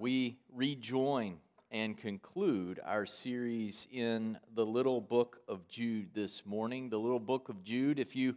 We 0.00 0.38
rejoin 0.54 1.38
and 1.72 1.98
conclude 1.98 2.78
our 2.84 3.04
series 3.04 3.88
in 3.90 4.38
the 4.54 4.64
little 4.64 5.00
book 5.00 5.40
of 5.48 5.66
Jude 5.66 6.14
this 6.14 6.46
morning. 6.46 6.88
The 6.88 7.00
little 7.00 7.18
book 7.18 7.48
of 7.48 7.64
Jude, 7.64 7.98
if 7.98 8.14
you 8.14 8.36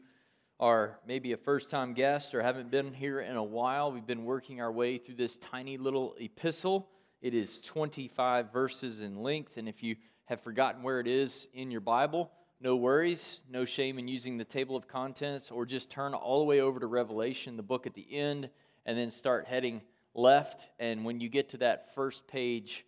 are 0.59 0.97
maybe 1.05 1.33
a 1.33 1.37
first 1.37 1.69
time 1.69 1.93
guest 1.93 2.33
or 2.33 2.41
haven't 2.41 2.71
been 2.71 2.91
here 2.91 3.19
in 3.21 3.35
a 3.35 3.43
while, 3.43 3.91
we've 3.91 4.07
been 4.07 4.25
working 4.25 4.59
our 4.59 4.71
way 4.71 4.97
through 4.97 5.17
this 5.17 5.37
tiny 5.37 5.77
little 5.77 6.15
epistle. 6.19 6.89
It 7.21 7.35
is 7.35 7.59
25 7.59 8.51
verses 8.51 9.01
in 9.01 9.21
length, 9.21 9.57
and 9.57 9.69
if 9.69 9.83
you 9.83 9.97
have 10.25 10.41
forgotten 10.41 10.81
where 10.81 10.99
it 10.99 11.07
is 11.07 11.47
in 11.53 11.69
your 11.69 11.81
Bible, 11.81 12.31
no 12.59 12.75
worries, 12.75 13.41
no 13.47 13.65
shame 13.65 13.99
in 13.99 14.07
using 14.07 14.35
the 14.35 14.45
table 14.45 14.75
of 14.75 14.87
contents, 14.87 15.51
or 15.51 15.67
just 15.67 15.91
turn 15.91 16.15
all 16.15 16.39
the 16.39 16.45
way 16.45 16.59
over 16.59 16.79
to 16.79 16.87
Revelation, 16.87 17.55
the 17.55 17.61
book 17.61 17.85
at 17.85 17.93
the 17.93 18.11
end, 18.11 18.49
and 18.87 18.97
then 18.97 19.11
start 19.11 19.45
heading 19.45 19.83
left, 20.13 20.67
and 20.79 21.05
when 21.05 21.19
you 21.19 21.29
get 21.29 21.49
to 21.49 21.57
that 21.57 21.93
first 21.95 22.27
page 22.27 22.85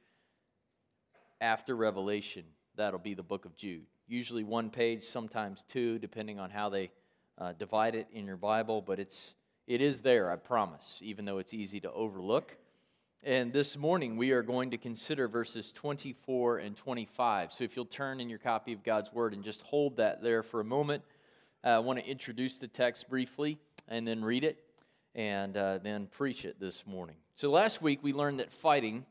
after 1.42 1.76
Revelation, 1.76 2.44
that'll 2.76 3.00
be 3.00 3.14
the 3.14 3.24
book 3.24 3.46
of 3.46 3.56
Jude. 3.56 3.86
Usually 4.08 4.44
one 4.44 4.70
page, 4.70 5.06
sometimes 5.06 5.64
two, 5.68 6.00
depending 6.00 6.40
on 6.40 6.50
how 6.50 6.70
they 6.70 6.92
uh, 7.38 7.54
divide 7.54 7.96
it 7.96 8.08
in 8.14 8.26
your 8.26 8.38
Bible, 8.38 8.82
but 8.82 9.00
it's 9.00 9.34
it 9.66 9.80
is 9.80 10.02
there, 10.02 10.30
I 10.30 10.36
promise, 10.36 11.00
even 11.02 11.24
though 11.24 11.38
it's 11.38 11.54
easy 11.54 11.80
to 11.82 11.92
overlook. 11.94 12.58
And 13.24 13.54
this 13.54 13.78
morning 13.78 14.18
we 14.18 14.32
are 14.32 14.44
going 14.44 14.72
to 14.72 14.78
consider 14.78 15.30
verses 15.30 15.72
24 15.72 16.58
and 16.58 16.76
25. 16.76 17.54
So 17.54 17.64
if 17.64 17.78
you'll 17.78 17.86
turn 17.86 18.20
in 18.20 18.30
your 18.30 18.40
copy 18.40 18.74
of 18.74 18.84
God's 18.84 19.14
Word 19.14 19.34
and 19.34 19.42
just 19.42 19.62
hold 19.62 19.96
that 19.98 20.22
there 20.22 20.44
for 20.44 20.60
a 20.60 20.66
moment, 20.66 21.04
uh, 21.64 21.70
I 21.70 21.80
want 21.80 22.00
to 22.00 22.06
introduce 22.06 22.58
the 22.58 22.68
text 22.68 23.10
briefly 23.10 23.58
and 23.88 24.06
then 24.06 24.22
read 24.22 24.44
it 24.44 24.58
and 25.16 25.56
uh, 25.58 25.80
then 25.80 26.08
preach 26.08 26.46
it 26.46 26.60
this 26.60 26.86
morning. 26.86 27.16
So, 27.36 27.50
last 27.52 27.82
week 27.82 28.00
we 28.02 28.14
learned 28.14 28.40
that 28.40 28.52
fighting 28.52 29.06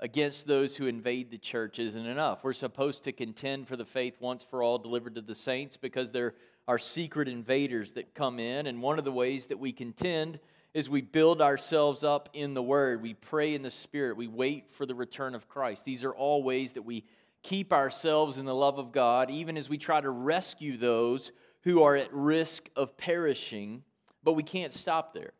against 0.00 0.46
those 0.46 0.76
who 0.76 0.86
invade 0.86 1.30
the 1.30 1.38
church 1.38 1.78
isn't 1.78 2.06
enough. 2.06 2.44
We're 2.44 2.52
supposed 2.52 3.04
to 3.04 3.12
contend 3.12 3.66
for 3.66 3.76
the 3.76 3.84
faith 3.84 4.16
once 4.20 4.44
for 4.44 4.62
all 4.62 4.78
delivered 4.78 5.16
to 5.16 5.20
the 5.20 5.34
saints 5.34 5.76
because 5.76 6.12
there 6.12 6.34
are 6.68 6.78
secret 6.78 7.28
invaders 7.28 7.92
that 7.92 8.14
come 8.14 8.38
in. 8.38 8.66
And 8.66 8.80
one 8.80 8.98
of 8.98 9.04
the 9.04 9.12
ways 9.12 9.46
that 9.48 9.58
we 9.58 9.72
contend 9.72 10.38
is 10.74 10.88
we 10.88 11.00
build 11.00 11.40
ourselves 11.40 12.04
up 12.04 12.28
in 12.34 12.54
the 12.54 12.62
Word, 12.62 13.02
we 13.02 13.14
pray 13.14 13.54
in 13.54 13.62
the 13.62 13.70
Spirit, 13.70 14.16
we 14.16 14.28
wait 14.28 14.70
for 14.70 14.86
the 14.86 14.94
return 14.94 15.34
of 15.34 15.48
Christ. 15.48 15.84
These 15.84 16.04
are 16.04 16.14
all 16.14 16.42
ways 16.42 16.74
that 16.74 16.82
we 16.82 17.04
keep 17.42 17.72
ourselves 17.72 18.38
in 18.38 18.44
the 18.44 18.54
love 18.54 18.78
of 18.78 18.92
God, 18.92 19.30
even 19.30 19.56
as 19.56 19.68
we 19.68 19.78
try 19.78 20.00
to 20.00 20.10
rescue 20.10 20.76
those 20.76 21.32
who 21.62 21.82
are 21.82 21.96
at 21.96 22.12
risk 22.12 22.68
of 22.76 22.96
perishing 22.96 23.82
but 24.22 24.32
we 24.32 24.42
can't 24.42 24.72
stop 24.72 25.14
there. 25.14 25.32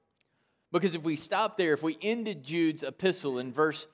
Because 0.72 0.94
if 0.94 1.02
we 1.02 1.16
stop 1.16 1.56
there, 1.56 1.72
if 1.72 1.82
we 1.82 1.96
ended 2.02 2.44
Jude's 2.44 2.82
epistle 2.82 3.38
in 3.38 3.52
verse 3.52 3.86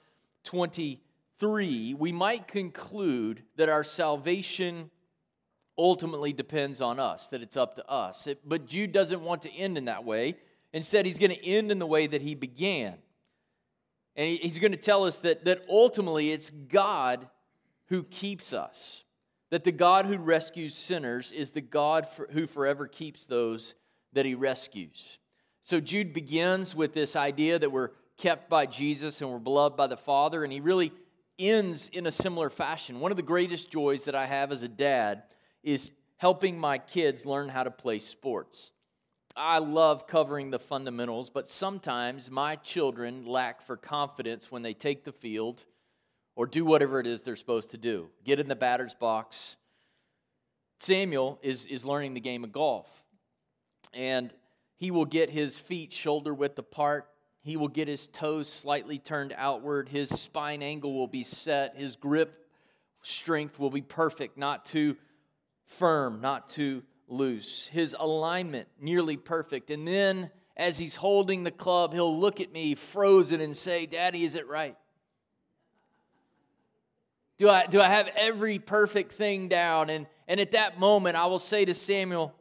23, 0.45 1.95
we 1.95 2.13
might 2.13 2.49
conclude 2.49 3.43
that 3.57 3.69
our 3.69 3.85
salvation 3.85 4.91
ultimately 5.77 6.33
depends 6.33 6.81
on 6.81 6.99
us, 6.99 7.31
that 7.31 7.43
it's 7.43 7.57
up 7.57 7.77
to 7.77 7.89
us. 7.89 8.27
It, 8.27 8.41
but 8.45 8.67
Jude 8.67 8.93
doesn't 8.93 9.21
want 9.21 9.43
to 9.43 9.53
end 9.53 9.79
in 9.79 9.87
that 9.87 10.05
way. 10.05 10.37
Instead, 10.73 11.07
he's 11.07 11.19
going 11.19 11.31
to 11.31 11.47
end 11.47 11.71
in 11.71 11.79
the 11.79 11.87
way 11.87 12.07
that 12.07 12.23
he 12.23 12.35
began. 12.35 12.95
And 14.17 14.29
he, 14.29 14.37
he's 14.37 14.59
going 14.59 14.73
to 14.73 14.79
tell 14.79 15.05
us 15.05 15.21
that, 15.21 15.45
that 15.45 15.63
ultimately 15.69 16.33
it's 16.33 16.51
God 16.51 17.29
who 17.87 18.03
keeps 18.05 18.53
us, 18.53 19.05
that 19.51 19.65
the 19.65 19.73
God 19.73 20.07
who 20.07 20.19
rescues 20.19 20.75
sinners 20.75 21.33
is 21.33 21.51
the 21.51 21.61
God 21.61 22.09
for, 22.09 22.29
who 22.33 22.47
forever 22.47 22.87
keeps 22.87 23.27
those 23.27 23.75
that 24.15 24.27
he 24.27 24.35
rescues. 24.35 25.19
So 25.65 25.81
Jude 25.81 26.13
begins 26.13 26.75
with 26.75 26.93
this 26.93 27.17
idea 27.17 27.59
that 27.59 27.71
we're 27.71 27.91
kept 28.17 28.49
by 28.49 28.67
Jesus 28.67 29.21
and 29.21 29.31
we're 29.31 29.39
beloved 29.39 29.77
by 29.77 29.87
the 29.87 29.97
Father, 29.97 30.45
and 30.45 30.53
he 30.53 30.61
really 30.61 30.93
ends 31.39 31.91
in 31.93 32.07
a 32.07 32.13
similar 32.13 32.51
fashion. 32.51 33.01
One 33.01 33.11
of 33.11 33.17
the 33.17 33.23
greatest 33.23 33.71
joys 33.71 34.05
that 34.05 34.15
I 34.15 34.27
have 34.27 34.53
as 34.53 34.63
a 34.63 34.69
dad 34.69 35.25
is 35.63 35.91
helping 36.17 36.59
my 36.59 36.79
kids 36.79 37.27
learn 37.27 37.49
how 37.49 37.65
to 37.65 37.71
play 37.71 37.99
sports. 37.99 38.71
I 39.37 39.59
love 39.59 40.07
covering 40.07 40.51
the 40.51 40.61
fundamentals, 40.61 41.29
but 41.29 41.49
sometimes 41.49 42.31
my 42.31 42.55
children 42.57 43.27
lack 43.27 43.63
for 43.63 43.77
confidence 43.77 44.53
when 44.53 44.63
they 44.63 44.75
take 44.75 45.05
the 45.05 45.13
field 45.13 45.65
or 46.37 46.47
do 46.47 46.65
whatever 46.65 47.01
it 47.01 47.07
is 47.07 47.23
they're 47.23 47.35
supposed 47.35 47.73
to 47.73 47.77
do. 47.77 48.11
Get 48.25 48.39
in 48.39 48.49
the 48.49 48.55
batter's 48.55 48.95
box. 48.95 49.57
Samuel 50.79 51.41
is, 51.43 51.67
is 51.67 51.85
learning 51.85 52.15
the 52.15 52.21
game 52.21 52.45
of 52.45 52.53
golf 52.53 53.04
and 53.95 54.33
he 54.77 54.91
will 54.91 55.05
get 55.05 55.31
his 55.31 55.59
feet 55.59 55.93
shoulder 55.93 56.35
width 56.35 56.59
apart. 56.59 57.09
He 57.43 57.57
will 57.57 57.69
get 57.69 57.89
his 57.89 58.07
toes 58.09 58.51
slightly 58.51 58.99
turned 58.99 59.35
outward. 59.37 59.89
His 59.89 60.09
spine 60.09 60.63
angle 60.63 60.95
will 60.95 61.07
be 61.07 61.25
set. 61.25 61.77
His 61.77 61.97
grip 61.97 62.49
strength 63.03 63.59
will 63.59 63.71
be 63.71 63.83
perfect, 63.83 64.39
not 64.39 64.65
too 64.65 64.97
firm, 65.67 66.21
not 66.21 66.49
too 66.49 66.83
loose. 67.09 67.67
His 67.67 67.95
alignment 67.99 68.69
nearly 68.81 69.17
perfect. 69.17 69.71
And 69.71 69.87
then 69.87 70.31
as 70.57 70.79
he's 70.79 70.97
holding 70.97 71.45
the 71.45 71.51
club, 71.51 71.93
he'll 71.93 72.19
look 72.19 72.41
at 72.41 72.53
me 72.53 72.75
frozen 72.75 73.41
and 73.41 73.57
say, 73.57 73.87
Daddy, 73.87 74.25
is 74.25 74.35
it 74.35 74.49
right? 74.49 74.77
Do 77.39 77.49
I, 77.49 77.67
do 77.67 77.81
I 77.81 77.89
have 77.89 78.09
every 78.17 78.59
perfect 78.59 79.13
thing 79.13 79.49
down? 79.49 79.91
And, 79.91 80.07
and 80.29 80.39
at 80.39 80.53
that 80.53 80.79
moment, 80.79 81.17
I 81.17 81.27
will 81.27 81.41
say 81.41 81.65
to 81.65 81.75
Samuel, 81.75 82.33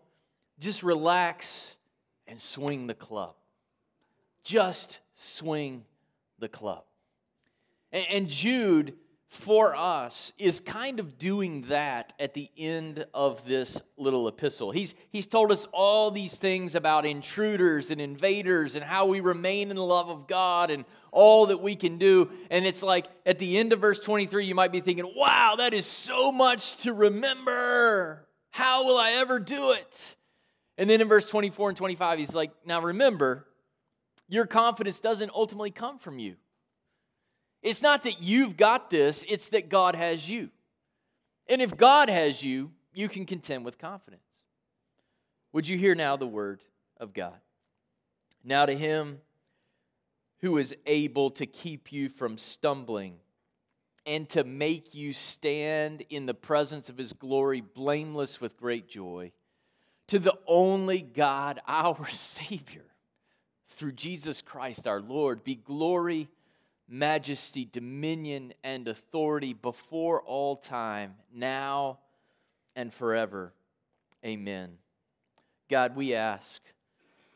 just 0.60 0.84
relax 0.84 1.76
and 2.28 2.40
swing 2.40 2.88
the 2.88 2.94
club. 2.94 3.36
Just 4.44 5.00
swing 5.16 5.86
the 6.40 6.50
club. 6.50 6.84
And, 7.92 8.28
Jude, 8.28 8.96
for 9.28 9.76
us, 9.76 10.32
is 10.38 10.60
kind 10.60 11.00
of 11.00 11.18
doing 11.18 11.62
that 11.64 12.14
at 12.20 12.34
the 12.34 12.50
end 12.58 13.06
of 13.14 13.46
this 13.46 13.82
little 13.98 14.28
epistle. 14.28 14.72
He's, 14.72 14.94
he's 15.12 15.26
told 15.26 15.52
us 15.52 15.66
all 15.72 16.12
these 16.12 16.38
things 16.38 16.76
about 16.76 17.06
intruders 17.06 17.92
and 17.92 18.02
invaders 18.02 18.76
and 18.76 18.84
how 18.84 19.06
we 19.06 19.22
remain 19.22 19.70
in 19.70 19.76
the 19.76 19.84
love 19.84 20.10
of 20.10 20.28
God 20.28 20.72
and 20.72 20.86
all 21.12 21.48
that 21.48 21.62
we 21.62 21.76
can 21.76 21.98
do. 21.98 22.32
And 22.50 22.66
it's 22.66 22.84
like 22.84 23.08
at 23.26 23.40
the 23.40 23.58
end 23.58 23.74
of 23.74 23.80
verse 23.80 24.00
23, 24.00 24.46
you 24.46 24.56
might 24.56 24.72
be 24.72 24.82
thinking, 24.82 25.12
wow, 25.16 25.56
that 25.58 25.74
is 25.74 25.86
so 25.86 26.32
much 26.32 26.78
to 26.78 26.94
remember. 26.94 28.28
How 28.50 28.86
will 28.86 28.98
I 28.98 29.14
ever 29.14 29.40
do 29.40 29.72
it? 29.72 30.16
And 30.78 30.90
then 30.90 31.02
in 31.02 31.08
verse 31.08 31.28
24 31.30 31.70
and 31.70 31.78
25, 31.78 32.20
he's 32.20 32.36
like, 32.36 32.52
Now 32.66 32.82
remember, 32.82 33.46
your 34.28 34.46
confidence 34.46 35.00
doesn't 35.00 35.32
ultimately 35.34 35.72
come 35.72 36.00
from 36.00 36.20
you. 36.20 36.36
It's 37.62 37.82
not 37.82 38.04
that 38.04 38.22
you've 38.22 38.58
got 38.58 38.90
this, 38.90 39.24
it's 39.28 39.50
that 39.50 39.70
God 39.70 39.96
has 39.96 40.28
you. 40.28 40.50
And 41.48 41.62
if 41.62 41.78
God 41.78 42.10
has 42.10 42.44
you, 42.44 42.72
you 42.94 43.10
can 43.10 43.26
contend 43.26 43.66
with 43.66 43.78
confidence. 43.78 44.22
Would 45.54 45.68
you 45.68 45.78
hear 45.78 45.96
now 45.96 46.18
the 46.18 46.28
word 46.28 46.64
of 46.98 47.14
God? 47.14 47.38
Now 48.44 48.66
to 48.66 48.76
him 48.76 49.20
who 50.40 50.58
is 50.58 50.76
able 50.86 51.30
to 51.32 51.46
keep 51.46 51.92
you 51.92 52.10
from 52.10 52.38
stumbling 52.38 53.16
and 54.06 54.28
to 54.30 54.44
make 54.44 54.94
you 54.94 55.14
stand 55.14 56.04
in 56.10 56.26
the 56.26 56.34
presence 56.34 56.90
of 56.90 56.98
his 56.98 57.14
glory 57.14 57.62
blameless 57.62 58.42
with 58.42 58.58
great 58.58 58.90
joy 58.90 59.32
to 60.08 60.20
the 60.20 60.38
only 60.48 61.02
God, 61.02 61.62
our 61.68 62.08
Savior, 62.12 62.86
through 63.70 63.94
Jesus 63.94 64.42
Christ 64.42 64.88
our 64.88 65.02
Lord, 65.02 65.44
be 65.44 65.56
glory, 65.56 66.30
majesty, 66.88 67.66
dominion, 67.66 68.54
and 68.64 68.88
authority 68.88 69.54
before 69.54 70.22
all 70.22 70.56
time, 70.56 71.16
now 71.34 72.00
and 72.76 72.94
forever. 72.94 73.54
Amen. 74.26 74.78
God, 75.70 75.96
we 75.96 76.14
ask 76.14 76.62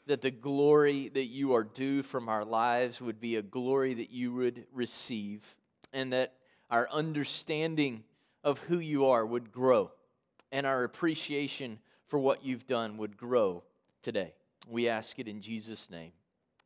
that 0.05 0.21
the 0.21 0.31
glory 0.31 1.09
that 1.09 1.25
you 1.25 1.53
are 1.53 1.63
due 1.63 2.01
from 2.01 2.29
our 2.29 2.45
lives 2.45 3.01
would 3.01 3.19
be 3.19 3.35
a 3.35 3.41
glory 3.41 3.93
that 3.95 4.11
you 4.11 4.33
would 4.33 4.65
receive, 4.71 5.55
and 5.91 6.13
that 6.13 6.33
our 6.69 6.87
understanding 6.91 8.03
of 8.43 8.59
who 8.59 8.79
you 8.79 9.07
are 9.07 9.25
would 9.25 9.51
grow, 9.51 9.91
and 10.51 10.65
our 10.65 10.83
appreciation 10.83 11.79
for 12.07 12.19
what 12.19 12.43
you've 12.43 12.67
done 12.67 12.97
would 12.97 13.17
grow 13.17 13.63
today. 14.01 14.33
We 14.67 14.89
ask 14.89 15.19
it 15.19 15.27
in 15.27 15.41
Jesus' 15.41 15.89
name. 15.89 16.11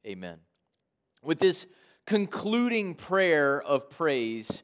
Amen. 0.05 0.37
With 1.23 1.39
this 1.39 1.67
concluding 2.05 2.95
prayer 2.95 3.61
of 3.61 3.89
praise 3.89 4.63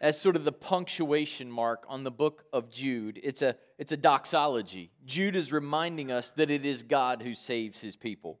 as 0.00 0.20
sort 0.20 0.36
of 0.36 0.44
the 0.44 0.52
punctuation 0.52 1.50
mark 1.50 1.84
on 1.88 2.04
the 2.04 2.10
book 2.10 2.44
of 2.52 2.70
Jude, 2.70 3.20
it's 3.22 3.40
a, 3.40 3.56
it's 3.78 3.92
a 3.92 3.96
doxology. 3.96 4.90
Jude 5.06 5.36
is 5.36 5.52
reminding 5.52 6.10
us 6.10 6.32
that 6.32 6.50
it 6.50 6.64
is 6.64 6.82
God 6.82 7.22
who 7.22 7.34
saves 7.34 7.80
his 7.80 7.96
people 7.96 8.40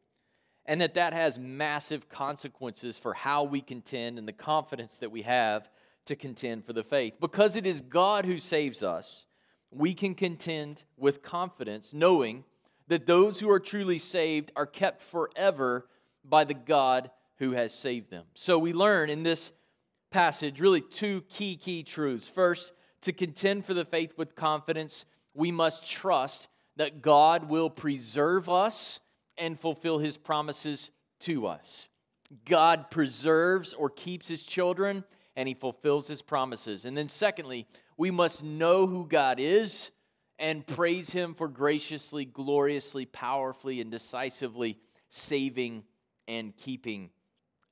and 0.66 0.80
that 0.80 0.94
that 0.94 1.12
has 1.12 1.38
massive 1.38 2.08
consequences 2.08 2.98
for 2.98 3.14
how 3.14 3.44
we 3.44 3.60
contend 3.60 4.18
and 4.18 4.28
the 4.28 4.32
confidence 4.32 4.98
that 4.98 5.10
we 5.10 5.22
have 5.22 5.68
to 6.06 6.16
contend 6.16 6.64
for 6.64 6.72
the 6.72 6.84
faith. 6.84 7.14
Because 7.20 7.56
it 7.56 7.66
is 7.66 7.80
God 7.80 8.24
who 8.24 8.38
saves 8.38 8.82
us, 8.82 9.26
we 9.74 9.94
can 9.94 10.14
contend 10.14 10.84
with 10.96 11.22
confidence, 11.22 11.92
knowing 11.94 12.44
that 12.88 13.06
those 13.06 13.40
who 13.40 13.50
are 13.50 13.60
truly 13.60 13.98
saved 13.98 14.52
are 14.54 14.66
kept 14.66 15.00
forever 15.00 15.86
by 16.24 16.44
the 16.44 16.54
God 16.54 17.10
who 17.38 17.52
has 17.52 17.74
saved 17.74 18.10
them. 18.10 18.24
So 18.34 18.58
we 18.58 18.72
learn 18.72 19.10
in 19.10 19.22
this 19.22 19.52
passage 20.10 20.60
really 20.60 20.80
two 20.80 21.22
key, 21.22 21.56
key 21.56 21.82
truths. 21.82 22.28
First, 22.28 22.72
to 23.02 23.12
contend 23.12 23.64
for 23.64 23.74
the 23.74 23.84
faith 23.84 24.12
with 24.16 24.36
confidence, 24.36 25.04
we 25.34 25.50
must 25.50 25.88
trust 25.88 26.48
that 26.76 27.02
God 27.02 27.48
will 27.48 27.70
preserve 27.70 28.48
us 28.48 29.00
and 29.36 29.58
fulfill 29.58 29.98
his 29.98 30.16
promises 30.16 30.90
to 31.20 31.46
us. 31.46 31.88
God 32.44 32.90
preserves 32.90 33.74
or 33.74 33.90
keeps 33.90 34.28
his 34.28 34.42
children 34.42 35.04
and 35.36 35.48
he 35.48 35.54
fulfills 35.54 36.08
his 36.08 36.22
promises. 36.22 36.84
And 36.84 36.96
then, 36.96 37.08
secondly, 37.08 37.66
we 38.02 38.10
must 38.10 38.42
know 38.42 38.88
who 38.88 39.06
God 39.06 39.38
is 39.38 39.92
and 40.36 40.66
praise 40.66 41.10
him 41.10 41.34
for 41.34 41.46
graciously, 41.46 42.24
gloriously, 42.24 43.06
powerfully, 43.06 43.80
and 43.80 43.92
decisively 43.92 44.76
saving 45.08 45.84
and 46.26 46.56
keeping 46.56 47.10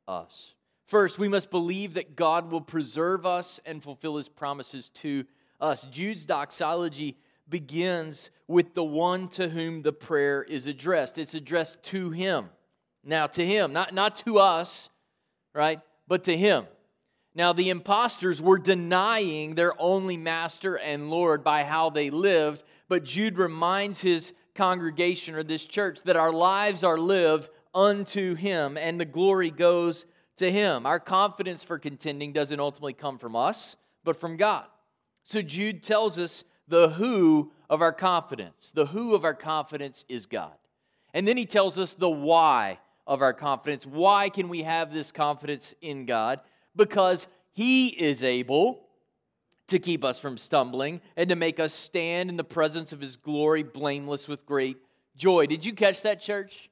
us. 0.06 0.54
First, 0.86 1.18
we 1.18 1.26
must 1.26 1.50
believe 1.50 1.94
that 1.94 2.14
God 2.14 2.52
will 2.52 2.60
preserve 2.60 3.26
us 3.26 3.58
and 3.66 3.82
fulfill 3.82 4.18
his 4.18 4.28
promises 4.28 4.88
to 4.90 5.24
us. 5.60 5.84
Jude's 5.90 6.26
doxology 6.26 7.18
begins 7.48 8.30
with 8.46 8.74
the 8.74 8.84
one 8.84 9.26
to 9.30 9.48
whom 9.48 9.82
the 9.82 9.92
prayer 9.92 10.44
is 10.44 10.68
addressed. 10.68 11.18
It's 11.18 11.34
addressed 11.34 11.82
to 11.86 12.10
him. 12.10 12.50
Now, 13.02 13.26
to 13.26 13.44
him, 13.44 13.72
not, 13.72 13.92
not 13.94 14.14
to 14.18 14.38
us, 14.38 14.90
right, 15.52 15.80
but 16.06 16.22
to 16.22 16.36
him. 16.36 16.66
Now, 17.34 17.52
the 17.52 17.70
impostors 17.70 18.42
were 18.42 18.58
denying 18.58 19.54
their 19.54 19.80
only 19.80 20.16
master 20.16 20.76
and 20.76 21.10
Lord 21.10 21.44
by 21.44 21.62
how 21.62 21.90
they 21.90 22.10
lived, 22.10 22.64
but 22.88 23.04
Jude 23.04 23.38
reminds 23.38 24.00
his 24.00 24.32
congregation 24.54 25.34
or 25.34 25.42
this 25.42 25.64
church 25.64 26.00
that 26.04 26.16
our 26.16 26.32
lives 26.32 26.82
are 26.82 26.98
lived 26.98 27.48
unto 27.74 28.34
him 28.34 28.76
and 28.76 29.00
the 29.00 29.04
glory 29.04 29.50
goes 29.50 30.06
to 30.36 30.50
him. 30.50 30.86
Our 30.86 30.98
confidence 30.98 31.62
for 31.62 31.78
contending 31.78 32.32
doesn't 32.32 32.58
ultimately 32.58 32.94
come 32.94 33.18
from 33.18 33.36
us, 33.36 33.76
but 34.02 34.18
from 34.18 34.36
God. 34.36 34.64
So 35.22 35.40
Jude 35.40 35.82
tells 35.82 36.18
us 36.18 36.44
the 36.66 36.88
who 36.88 37.52
of 37.68 37.80
our 37.80 37.92
confidence. 37.92 38.72
The 38.72 38.86
who 38.86 39.14
of 39.14 39.24
our 39.24 39.34
confidence 39.34 40.04
is 40.08 40.26
God. 40.26 40.54
And 41.14 41.26
then 41.28 41.36
he 41.36 41.46
tells 41.46 41.78
us 41.78 41.94
the 41.94 42.10
why 42.10 42.80
of 43.06 43.22
our 43.22 43.32
confidence. 43.32 43.86
Why 43.86 44.28
can 44.28 44.48
we 44.48 44.62
have 44.62 44.92
this 44.92 45.12
confidence 45.12 45.74
in 45.80 46.06
God? 46.06 46.40
Because 46.76 47.26
He 47.52 47.88
is 47.88 48.22
able 48.22 48.80
to 49.68 49.78
keep 49.78 50.04
us 50.04 50.18
from 50.18 50.36
stumbling 50.36 51.00
and 51.16 51.28
to 51.30 51.36
make 51.36 51.60
us 51.60 51.72
stand 51.72 52.28
in 52.28 52.36
the 52.36 52.44
presence 52.44 52.92
of 52.92 53.00
His 53.00 53.16
glory, 53.16 53.62
blameless 53.62 54.28
with 54.28 54.46
great 54.46 54.76
joy. 55.16 55.46
Did 55.46 55.64
you 55.64 55.72
catch 55.72 56.02
that, 56.02 56.20
church? 56.20 56.70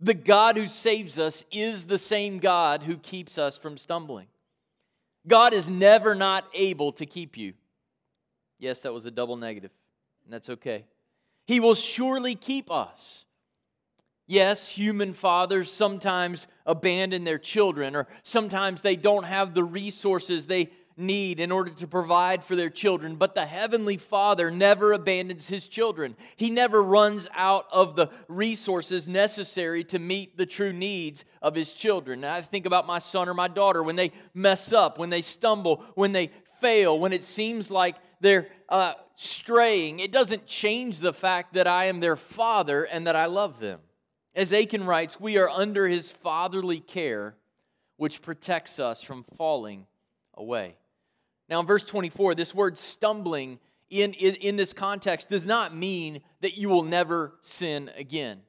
The 0.00 0.14
God 0.14 0.56
who 0.56 0.68
saves 0.68 1.18
us 1.18 1.44
is 1.50 1.84
the 1.84 1.98
same 1.98 2.38
God 2.38 2.84
who 2.84 2.96
keeps 2.96 3.36
us 3.38 3.56
from 3.56 3.76
stumbling. 3.76 4.28
God 5.26 5.52
is 5.52 5.68
never 5.68 6.14
not 6.14 6.44
able 6.54 6.92
to 6.92 7.06
keep 7.06 7.36
you. 7.36 7.54
Yes, 8.58 8.80
that 8.82 8.92
was 8.92 9.04
a 9.04 9.10
double 9.10 9.36
negative, 9.36 9.70
and 10.24 10.32
that's 10.32 10.48
okay. 10.48 10.84
He 11.46 11.60
will 11.60 11.74
surely 11.74 12.34
keep 12.34 12.70
us. 12.70 13.24
Yes, 14.30 14.68
human 14.68 15.14
fathers 15.14 15.72
sometimes 15.72 16.48
abandon 16.66 17.24
their 17.24 17.38
children, 17.38 17.96
or 17.96 18.06
sometimes 18.24 18.82
they 18.82 18.94
don't 18.94 19.24
have 19.24 19.54
the 19.54 19.64
resources 19.64 20.46
they 20.46 20.68
need 20.98 21.40
in 21.40 21.50
order 21.50 21.70
to 21.70 21.86
provide 21.86 22.44
for 22.44 22.54
their 22.54 22.68
children. 22.68 23.16
But 23.16 23.34
the 23.34 23.46
Heavenly 23.46 23.96
Father 23.96 24.50
never 24.50 24.92
abandons 24.92 25.46
His 25.46 25.66
children. 25.66 26.14
He 26.36 26.50
never 26.50 26.82
runs 26.82 27.26
out 27.34 27.68
of 27.72 27.96
the 27.96 28.10
resources 28.28 29.08
necessary 29.08 29.82
to 29.84 29.98
meet 29.98 30.36
the 30.36 30.44
true 30.44 30.74
needs 30.74 31.24
of 31.40 31.54
His 31.54 31.72
children. 31.72 32.20
Now, 32.20 32.34
I 32.34 32.42
think 32.42 32.66
about 32.66 32.86
my 32.86 32.98
son 32.98 33.30
or 33.30 33.34
my 33.34 33.48
daughter 33.48 33.82
when 33.82 33.96
they 33.96 34.12
mess 34.34 34.74
up, 34.74 34.98
when 34.98 35.08
they 35.08 35.22
stumble, 35.22 35.82
when 35.94 36.12
they 36.12 36.32
fail, 36.60 36.98
when 36.98 37.14
it 37.14 37.24
seems 37.24 37.70
like 37.70 37.96
they're 38.20 38.48
uh, 38.68 38.92
straying. 39.14 40.00
It 40.00 40.12
doesn't 40.12 40.46
change 40.46 40.98
the 40.98 41.14
fact 41.14 41.54
that 41.54 41.66
I 41.66 41.86
am 41.86 42.00
their 42.00 42.16
father 42.16 42.84
and 42.84 43.06
that 43.06 43.16
I 43.16 43.24
love 43.24 43.58
them. 43.58 43.80
As 44.38 44.52
Akin 44.52 44.84
writes, 44.84 45.18
we 45.18 45.36
are 45.36 45.48
under 45.48 45.88
his 45.88 46.12
fatherly 46.12 46.78
care, 46.78 47.34
which 47.96 48.22
protects 48.22 48.78
us 48.78 49.02
from 49.02 49.24
falling 49.36 49.84
away. 50.34 50.76
Now, 51.48 51.58
in 51.58 51.66
verse 51.66 51.84
24, 51.84 52.36
this 52.36 52.54
word 52.54 52.78
stumbling 52.78 53.58
in, 53.90 54.12
in, 54.12 54.36
in 54.36 54.54
this 54.54 54.72
context 54.72 55.28
does 55.28 55.44
not 55.44 55.74
mean 55.74 56.20
that 56.40 56.56
you 56.56 56.68
will 56.68 56.84
never 56.84 57.32
sin 57.42 57.90
again. 57.96 58.42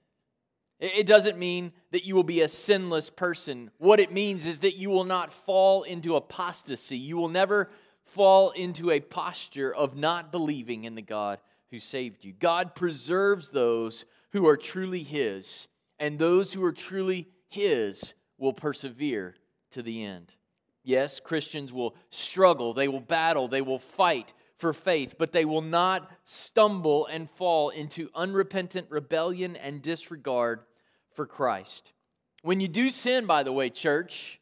It 0.79 1.07
doesn't 1.07 1.39
mean 1.39 1.71
that 1.89 2.05
you 2.05 2.13
will 2.13 2.23
be 2.23 2.41
a 2.41 2.47
sinless 2.47 3.09
person. 3.09 3.71
What 3.79 3.99
it 3.99 4.11
means 4.11 4.45
is 4.45 4.59
that 4.59 4.77
you 4.77 4.91
will 4.91 5.05
not 5.05 5.33
fall 5.33 5.81
into 5.81 6.15
apostasy. 6.15 6.99
You 6.99 7.17
will 7.17 7.29
never 7.29 7.71
fall 8.03 8.51
into 8.51 8.91
a 8.91 8.99
posture 8.99 9.73
of 9.73 9.95
not 9.95 10.31
believing 10.31 10.83
in 10.83 10.93
the 10.93 11.01
God 11.01 11.39
who 11.71 11.79
saved 11.79 12.23
you. 12.23 12.33
God 12.33 12.75
preserves 12.75 13.49
those 13.49 14.05
who 14.33 14.47
are 14.47 14.55
truly 14.55 15.01
His 15.01 15.67
and 15.99 16.17
those 16.17 16.53
who 16.53 16.63
are 16.63 16.71
truly 16.71 17.27
His 17.47 18.13
will 18.37 18.53
persevere 18.53 19.35
to 19.71 19.81
the 19.81 20.03
end. 20.03 20.35
Yes, 20.83 21.19
Christians 21.19 21.71
will 21.73 21.95
struggle, 22.09 22.73
they 22.73 22.87
will 22.87 23.01
battle, 23.01 23.47
they 23.47 23.61
will 23.61 23.79
fight 23.79 24.33
for 24.57 24.73
faith, 24.73 25.15
but 25.17 25.31
they 25.31 25.45
will 25.45 25.61
not 25.61 26.09
stumble 26.23 27.05
and 27.05 27.29
fall 27.29 27.69
into 27.69 28.09
unrepentant 28.15 28.87
rebellion 28.89 29.55
and 29.55 29.81
disregard 29.81 30.61
for 31.13 31.25
Christ. 31.25 31.93
When 32.41 32.59
you 32.59 32.67
do 32.67 32.89
sin, 32.89 33.25
by 33.25 33.43
the 33.43 33.53
way, 33.53 33.69
church, 33.69 34.39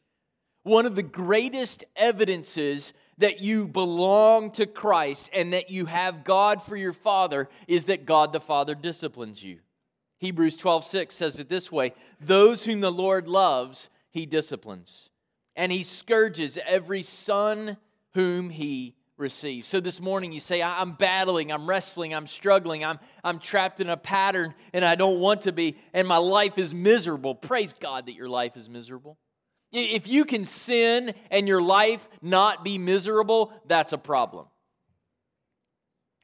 one 0.62 0.86
of 0.86 0.94
the 0.94 1.02
greatest 1.02 1.84
evidences 1.96 2.92
that 3.18 3.40
you 3.40 3.66
belong 3.66 4.52
to 4.52 4.66
Christ 4.66 5.30
and 5.32 5.52
that 5.52 5.70
you 5.70 5.86
have 5.86 6.24
God 6.24 6.62
for 6.62 6.76
your 6.76 6.92
Father 6.92 7.48
is 7.66 7.86
that 7.86 8.06
God 8.06 8.32
the 8.32 8.40
Father 8.40 8.74
disciplines 8.74 9.42
you. 9.42 9.58
Hebrews 10.18 10.56
12, 10.56 10.84
6 10.84 11.14
says 11.14 11.38
it 11.38 11.48
this 11.48 11.70
way 11.72 11.94
Those 12.20 12.64
whom 12.64 12.80
the 12.80 12.92
Lord 12.92 13.28
loves, 13.28 13.88
he 14.10 14.26
disciplines, 14.26 15.08
and 15.56 15.72
he 15.72 15.82
scourges 15.82 16.58
every 16.66 17.02
son 17.02 17.76
whom 18.14 18.50
he 18.50 18.96
receives. 19.16 19.68
So 19.68 19.80
this 19.80 20.00
morning 20.00 20.32
you 20.32 20.40
say, 20.40 20.62
I'm 20.62 20.92
battling, 20.92 21.50
I'm 21.52 21.68
wrestling, 21.68 22.14
I'm 22.14 22.26
struggling, 22.26 22.84
I'm, 22.84 22.98
I'm 23.24 23.40
trapped 23.40 23.80
in 23.80 23.90
a 23.90 23.96
pattern 23.96 24.54
and 24.72 24.84
I 24.84 24.94
don't 24.94 25.18
want 25.18 25.42
to 25.42 25.52
be, 25.52 25.76
and 25.92 26.06
my 26.06 26.16
life 26.16 26.56
is 26.56 26.72
miserable. 26.72 27.34
Praise 27.34 27.74
God 27.74 28.06
that 28.06 28.14
your 28.14 28.28
life 28.28 28.56
is 28.56 28.68
miserable. 28.68 29.18
If 29.72 30.06
you 30.06 30.24
can 30.24 30.44
sin 30.44 31.12
and 31.30 31.46
your 31.46 31.60
life 31.60 32.08
not 32.22 32.64
be 32.64 32.78
miserable, 32.78 33.52
that's 33.66 33.92
a 33.92 33.98
problem. 33.98 34.46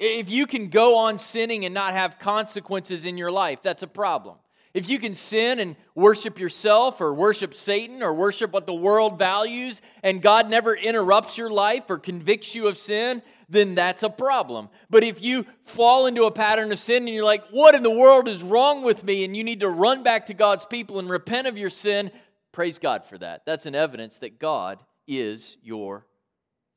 If 0.06 0.28
you 0.28 0.46
can 0.46 0.68
go 0.68 0.98
on 0.98 1.18
sinning 1.18 1.64
and 1.64 1.72
not 1.72 1.94
have 1.94 2.18
consequences 2.18 3.06
in 3.06 3.16
your 3.16 3.30
life, 3.30 3.62
that's 3.62 3.82
a 3.82 3.86
problem. 3.86 4.36
If 4.74 4.88
you 4.88 4.98
can 4.98 5.14
sin 5.14 5.60
and 5.60 5.76
worship 5.94 6.38
yourself 6.38 7.00
or 7.00 7.14
worship 7.14 7.54
Satan 7.54 8.02
or 8.02 8.12
worship 8.12 8.52
what 8.52 8.66
the 8.66 8.74
world 8.74 9.18
values 9.18 9.80
and 10.02 10.20
God 10.20 10.50
never 10.50 10.74
interrupts 10.74 11.38
your 11.38 11.48
life 11.48 11.84
or 11.88 11.98
convicts 11.98 12.54
you 12.54 12.66
of 12.66 12.76
sin, 12.76 13.22
then 13.48 13.76
that's 13.76 14.02
a 14.02 14.10
problem. 14.10 14.68
But 14.90 15.04
if 15.04 15.22
you 15.22 15.46
fall 15.64 16.06
into 16.06 16.24
a 16.24 16.30
pattern 16.32 16.72
of 16.72 16.80
sin 16.80 17.06
and 17.06 17.14
you're 17.14 17.24
like, 17.24 17.44
what 17.50 17.74
in 17.74 17.82
the 17.84 17.90
world 17.90 18.28
is 18.28 18.42
wrong 18.42 18.82
with 18.82 19.04
me? 19.04 19.24
And 19.24 19.36
you 19.36 19.44
need 19.44 19.60
to 19.60 19.70
run 19.70 20.02
back 20.02 20.26
to 20.26 20.34
God's 20.34 20.66
people 20.66 20.98
and 20.98 21.08
repent 21.08 21.46
of 21.46 21.56
your 21.56 21.70
sin, 21.70 22.10
praise 22.52 22.78
God 22.78 23.06
for 23.06 23.16
that. 23.18 23.46
That's 23.46 23.66
an 23.66 23.76
evidence 23.76 24.18
that 24.18 24.40
God 24.40 24.80
is 25.06 25.56
your 25.62 26.04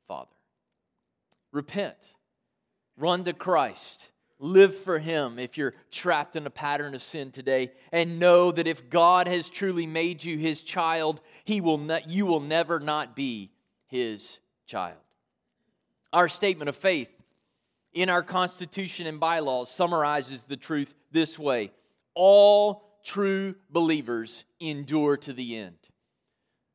Father. 0.06 0.30
Repent. 1.52 1.96
Run 2.98 3.24
to 3.24 3.32
Christ. 3.32 4.08
Live 4.40 4.76
for 4.76 4.98
Him 4.98 5.38
if 5.38 5.56
you're 5.56 5.74
trapped 5.90 6.36
in 6.36 6.46
a 6.46 6.50
pattern 6.50 6.94
of 6.94 7.02
sin 7.02 7.30
today. 7.30 7.72
And 7.92 8.18
know 8.18 8.52
that 8.52 8.66
if 8.66 8.90
God 8.90 9.26
has 9.28 9.48
truly 9.48 9.86
made 9.86 10.22
you 10.22 10.36
His 10.36 10.60
child, 10.62 11.20
he 11.44 11.60
will 11.60 11.78
ne- 11.78 12.04
you 12.06 12.26
will 12.26 12.40
never 12.40 12.80
not 12.80 13.16
be 13.16 13.50
His 13.86 14.38
child. 14.66 14.98
Our 16.12 16.28
statement 16.28 16.68
of 16.68 16.76
faith 16.76 17.10
in 17.92 18.08
our 18.08 18.22
Constitution 18.22 19.06
and 19.06 19.20
bylaws 19.20 19.70
summarizes 19.70 20.42
the 20.44 20.56
truth 20.56 20.94
this 21.12 21.38
way 21.38 21.72
All 22.14 22.98
true 23.04 23.54
believers 23.70 24.44
endure 24.60 25.16
to 25.18 25.32
the 25.32 25.56
end. 25.56 25.76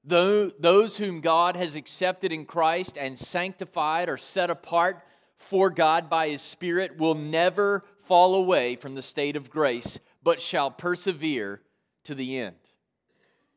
Those 0.06 0.98
whom 0.98 1.22
God 1.22 1.56
has 1.56 1.76
accepted 1.76 2.34
in 2.34 2.46
Christ 2.46 2.98
and 2.98 3.18
sanctified 3.18 4.10
or 4.10 4.18
set 4.18 4.50
apart 4.50 5.02
for 5.44 5.70
God 5.70 6.10
by 6.10 6.30
his 6.30 6.42
Spirit 6.42 6.98
will 6.98 7.16
never 7.16 7.84
fall 8.06 8.36
away 8.36 8.76
from 8.76 8.96
the 8.96 9.02
state 9.02 9.36
of 9.36 9.50
grace, 9.50 10.00
but 10.24 10.42
shall 10.42 10.72
persevere 10.72 11.62
to 12.06 12.16
the 12.16 12.38
end. 12.38 12.56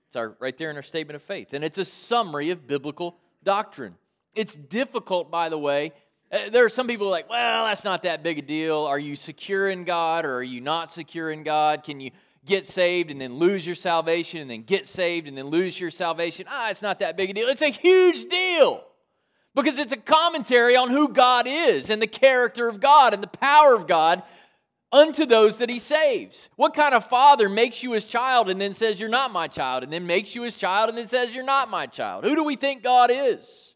It's 0.08 0.16
our, 0.16 0.36
right 0.38 0.56
there 0.56 0.70
in 0.70 0.76
our 0.76 0.82
statement 0.82 1.16
of 1.16 1.22
faith. 1.22 1.52
And 1.52 1.64
it's 1.64 1.78
a 1.78 1.84
summary 1.84 2.50
of 2.50 2.66
biblical 2.66 3.18
doctrine. 3.42 3.94
It's 4.34 4.54
difficult, 4.54 5.30
by 5.30 5.48
the 5.48 5.58
way. 5.58 5.92
Uh, 6.30 6.50
there 6.50 6.64
are 6.64 6.68
some 6.68 6.86
people 6.86 7.08
like, 7.08 7.28
well, 7.28 7.66
that's 7.66 7.84
not 7.84 8.02
that 8.02 8.22
big 8.22 8.38
a 8.38 8.42
deal. 8.42 8.78
Are 8.78 8.98
you 8.98 9.16
secure 9.16 9.68
in 9.68 9.84
God 9.84 10.24
or 10.24 10.36
are 10.36 10.42
you 10.42 10.60
not 10.60 10.92
secure 10.92 11.30
in 11.30 11.42
God? 11.42 11.82
Can 11.82 12.00
you 12.00 12.10
get 12.46 12.64
saved 12.64 13.10
and 13.10 13.20
then 13.20 13.34
lose 13.34 13.66
your 13.66 13.74
salvation 13.74 14.40
and 14.40 14.50
then 14.50 14.62
get 14.62 14.86
saved 14.86 15.26
and 15.26 15.36
then 15.36 15.46
lose 15.46 15.78
your 15.78 15.90
salvation. 15.90 16.46
Ah, 16.48 16.70
it's 16.70 16.80
not 16.80 17.00
that 17.00 17.16
big 17.16 17.30
a 17.30 17.32
deal. 17.32 17.48
It's 17.48 17.62
a 17.62 17.70
huge 17.70 18.28
deal 18.30 18.84
because 19.56 19.78
it's 19.78 19.92
a 19.92 19.96
commentary 19.96 20.76
on 20.76 20.90
who 20.90 21.08
God 21.08 21.46
is 21.48 21.90
and 21.90 22.00
the 22.00 22.06
character 22.06 22.68
of 22.68 22.78
God 22.78 23.14
and 23.14 23.22
the 23.22 23.26
power 23.26 23.74
of 23.74 23.86
God 23.88 24.22
unto 24.92 25.24
those 25.26 25.56
that 25.56 25.70
he 25.70 25.78
saves. 25.78 26.50
What 26.56 26.74
kind 26.74 26.94
of 26.94 27.08
father 27.08 27.48
makes 27.48 27.82
you 27.82 27.92
his 27.92 28.04
child 28.04 28.50
and 28.50 28.60
then 28.60 28.74
says 28.74 29.00
you're 29.00 29.08
not 29.08 29.32
my 29.32 29.48
child 29.48 29.82
and 29.82 29.92
then 29.92 30.06
makes 30.06 30.34
you 30.34 30.42
his 30.42 30.54
child 30.54 30.90
and 30.90 30.96
then 30.96 31.08
says 31.08 31.32
you're 31.32 31.42
not 31.42 31.70
my 31.70 31.86
child? 31.86 32.24
Who 32.24 32.36
do 32.36 32.44
we 32.44 32.54
think 32.54 32.82
God 32.82 33.10
is? 33.10 33.74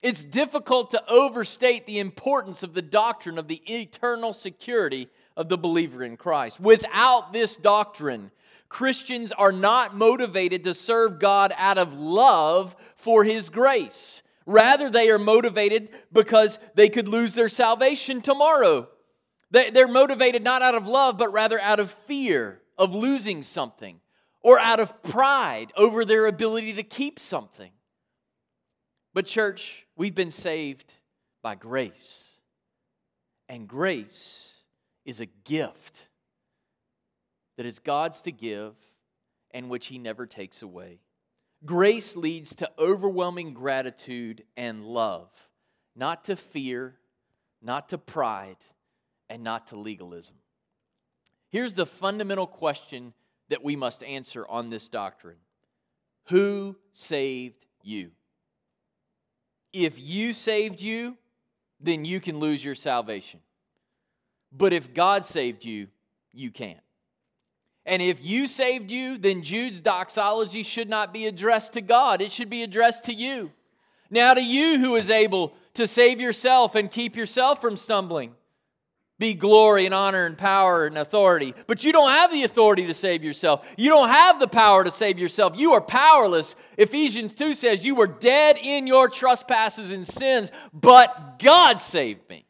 It's 0.00 0.22
difficult 0.22 0.92
to 0.92 1.02
overstate 1.10 1.84
the 1.84 1.98
importance 1.98 2.62
of 2.62 2.72
the 2.72 2.82
doctrine 2.82 3.36
of 3.36 3.48
the 3.48 3.60
eternal 3.66 4.32
security 4.32 5.08
of 5.36 5.48
the 5.48 5.58
believer 5.58 6.04
in 6.04 6.16
Christ. 6.16 6.60
Without 6.60 7.32
this 7.32 7.56
doctrine, 7.56 8.30
Christians 8.68 9.32
are 9.32 9.50
not 9.50 9.96
motivated 9.96 10.62
to 10.64 10.74
serve 10.74 11.18
God 11.18 11.52
out 11.56 11.78
of 11.78 11.94
love 11.94 12.76
for 12.96 13.24
His 13.24 13.48
grace. 13.48 14.22
Rather, 14.48 14.88
they 14.88 15.10
are 15.10 15.18
motivated 15.18 15.90
because 16.10 16.58
they 16.74 16.88
could 16.88 17.06
lose 17.06 17.34
their 17.34 17.50
salvation 17.50 18.22
tomorrow. 18.22 18.88
They're 19.50 19.86
motivated 19.86 20.42
not 20.42 20.62
out 20.62 20.74
of 20.74 20.86
love, 20.86 21.18
but 21.18 21.34
rather 21.34 21.60
out 21.60 21.80
of 21.80 21.90
fear 21.90 22.62
of 22.78 22.94
losing 22.94 23.42
something 23.42 24.00
or 24.40 24.58
out 24.58 24.80
of 24.80 25.02
pride 25.02 25.70
over 25.76 26.02
their 26.02 26.24
ability 26.24 26.72
to 26.72 26.82
keep 26.82 27.18
something. 27.18 27.70
But, 29.12 29.26
church, 29.26 29.86
we've 29.96 30.14
been 30.14 30.30
saved 30.30 30.94
by 31.42 31.54
grace. 31.54 32.30
And 33.50 33.68
grace 33.68 34.50
is 35.04 35.20
a 35.20 35.26
gift 35.26 36.08
that 37.58 37.66
is 37.66 37.80
God's 37.80 38.22
to 38.22 38.32
give 38.32 38.74
and 39.50 39.68
which 39.68 39.88
He 39.88 39.98
never 39.98 40.24
takes 40.24 40.62
away. 40.62 41.00
Grace 41.64 42.16
leads 42.16 42.54
to 42.56 42.70
overwhelming 42.78 43.52
gratitude 43.52 44.44
and 44.56 44.84
love, 44.84 45.28
not 45.96 46.24
to 46.24 46.36
fear, 46.36 46.96
not 47.60 47.88
to 47.88 47.98
pride, 47.98 48.56
and 49.28 49.42
not 49.42 49.68
to 49.68 49.76
legalism. 49.76 50.36
Here's 51.50 51.74
the 51.74 51.86
fundamental 51.86 52.46
question 52.46 53.12
that 53.48 53.64
we 53.64 53.74
must 53.74 54.02
answer 54.02 54.46
on 54.48 54.70
this 54.70 54.88
doctrine 54.88 55.38
Who 56.28 56.76
saved 56.92 57.66
you? 57.82 58.12
If 59.72 59.98
you 59.98 60.32
saved 60.32 60.80
you, 60.80 61.16
then 61.80 62.04
you 62.04 62.20
can 62.20 62.38
lose 62.38 62.64
your 62.64 62.74
salvation. 62.74 63.40
But 64.50 64.72
if 64.72 64.94
God 64.94 65.26
saved 65.26 65.64
you, 65.64 65.88
you 66.32 66.50
can't. 66.50 66.80
And 67.88 68.02
if 68.02 68.22
you 68.22 68.46
saved 68.46 68.90
you, 68.90 69.16
then 69.16 69.42
Jude's 69.42 69.80
doxology 69.80 70.62
should 70.62 70.90
not 70.90 71.12
be 71.12 71.26
addressed 71.26 71.72
to 71.72 71.80
God, 71.80 72.20
it 72.20 72.30
should 72.30 72.50
be 72.50 72.62
addressed 72.62 73.04
to 73.04 73.14
you. 73.14 73.50
Now, 74.10 74.34
to 74.34 74.42
you 74.42 74.78
who 74.78 74.96
is 74.96 75.10
able 75.10 75.54
to 75.74 75.86
save 75.86 76.20
yourself 76.20 76.74
and 76.74 76.90
keep 76.90 77.16
yourself 77.16 77.60
from 77.60 77.76
stumbling, 77.76 78.34
be 79.18 79.34
glory 79.34 79.84
and 79.84 79.94
honor 79.94 80.26
and 80.26 80.38
power 80.38 80.86
and 80.86 80.96
authority. 80.96 81.54
But 81.66 81.82
you 81.82 81.92
don't 81.92 82.10
have 82.10 82.30
the 82.30 82.44
authority 82.44 82.86
to 82.86 82.94
save 82.94 83.24
yourself. 83.24 83.66
You 83.76 83.90
don't 83.90 84.08
have 84.08 84.38
the 84.38 84.48
power 84.48 84.84
to 84.84 84.90
save 84.90 85.18
yourself. 85.18 85.54
You 85.56 85.72
are 85.72 85.80
powerless. 85.80 86.54
Ephesians 86.76 87.32
2 87.32 87.54
says, 87.54 87.84
You 87.84 87.96
were 87.96 88.06
dead 88.06 88.58
in 88.62 88.86
your 88.86 89.08
trespasses 89.08 89.92
and 89.92 90.06
sins, 90.06 90.52
but 90.72 91.38
God 91.38 91.80
saved 91.80 92.28
me. 92.30 92.47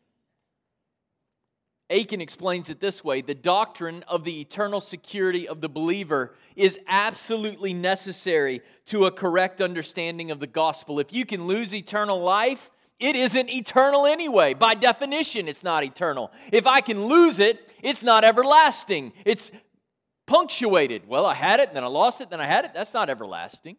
Akin 1.90 2.20
explains 2.20 2.68
it 2.68 2.80
this 2.80 3.02
way 3.02 3.22
the 3.22 3.34
doctrine 3.34 4.04
of 4.08 4.24
the 4.24 4.40
eternal 4.40 4.80
security 4.80 5.48
of 5.48 5.60
the 5.60 5.68
believer 5.68 6.34
is 6.54 6.78
absolutely 6.86 7.72
necessary 7.72 8.60
to 8.86 9.06
a 9.06 9.10
correct 9.10 9.60
understanding 9.60 10.30
of 10.30 10.40
the 10.40 10.46
gospel. 10.46 11.00
If 11.00 11.12
you 11.12 11.24
can 11.24 11.46
lose 11.46 11.74
eternal 11.74 12.20
life, 12.20 12.70
it 13.00 13.16
isn't 13.16 13.48
eternal 13.48 14.06
anyway. 14.06 14.54
By 14.54 14.74
definition, 14.74 15.48
it's 15.48 15.62
not 15.64 15.84
eternal. 15.84 16.32
If 16.52 16.66
I 16.66 16.80
can 16.80 17.06
lose 17.06 17.38
it, 17.38 17.60
it's 17.82 18.02
not 18.02 18.24
everlasting. 18.24 19.12
It's 19.24 19.52
punctuated. 20.26 21.08
Well, 21.08 21.24
I 21.24 21.34
had 21.34 21.60
it, 21.60 21.72
then 21.72 21.84
I 21.84 21.86
lost 21.86 22.20
it, 22.20 22.28
then 22.28 22.40
I 22.40 22.46
had 22.46 22.64
it. 22.64 22.74
That's 22.74 22.92
not 22.92 23.08
everlasting. 23.08 23.76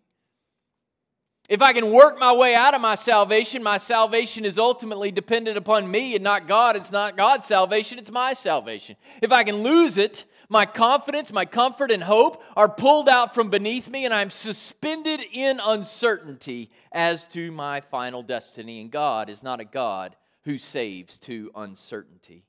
If 1.50 1.64
I 1.64 1.74
can 1.74 1.92
work 1.92 2.20
my 2.20 2.32
way 2.32 2.54
out 2.54 2.76
of 2.76 2.82
my 2.82 2.94
salvation, 2.94 3.64
my 3.64 3.78
salvation 3.78 4.46
is 4.46 4.60
ultimately 4.60 5.10
dependent 5.10 5.58
upon 5.58 5.90
me 5.90 6.14
and 6.14 6.24
not 6.24 6.48
God. 6.48 6.76
It's 6.76 6.92
not 6.92 7.18
God's 7.18 7.48
salvation, 7.48 7.98
it's 7.98 8.12
my 8.12 8.34
salvation. 8.34 8.96
If 9.20 9.32
I 9.32 9.44
can 9.44 9.64
lose 9.64 9.98
it, 9.98 10.26
my 10.48 10.68
confidence, 10.68 11.34
my 11.34 11.46
comfort, 11.46 11.90
and 11.90 12.04
hope 12.04 12.44
are 12.56 12.70
pulled 12.70 13.10
out 13.10 13.34
from 13.34 13.50
beneath 13.50 13.90
me, 13.90 14.06
and 14.06 14.14
I'm 14.14 14.30
suspended 14.30 15.22
in 15.32 15.60
uncertainty 15.60 16.70
as 16.92 17.26
to 17.30 17.52
my 17.52 17.82
final 17.82 18.22
destiny. 18.22 18.80
And 18.80 18.92
God 18.92 19.28
is 19.28 19.42
not 19.42 19.60
a 19.60 19.66
God 19.66 20.16
who 20.44 20.60
saves 20.60 21.18
to 21.20 21.52
uncertainty. 21.56 22.46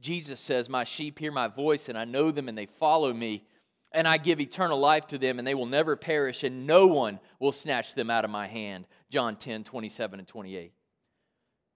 Jesus 0.00 0.38
says, 0.38 0.68
My 0.68 0.84
sheep 0.84 1.18
hear 1.18 1.32
my 1.32 1.48
voice, 1.48 1.88
and 1.88 1.98
I 1.98 2.04
know 2.04 2.30
them, 2.30 2.48
and 2.48 2.56
they 2.56 2.66
follow 2.66 3.12
me 3.12 3.44
and 3.94 4.06
I 4.06 4.18
give 4.18 4.40
eternal 4.40 4.78
life 4.78 5.06
to 5.08 5.18
them, 5.18 5.38
and 5.38 5.46
they 5.46 5.54
will 5.54 5.66
never 5.66 5.96
perish, 5.96 6.42
and 6.42 6.66
no 6.66 6.86
one 6.86 7.20
will 7.38 7.52
snatch 7.52 7.94
them 7.94 8.10
out 8.10 8.24
of 8.24 8.30
my 8.30 8.46
hand. 8.46 8.86
John 9.08 9.36
10, 9.36 9.64
27 9.64 10.18
and 10.18 10.28
28. 10.28 10.72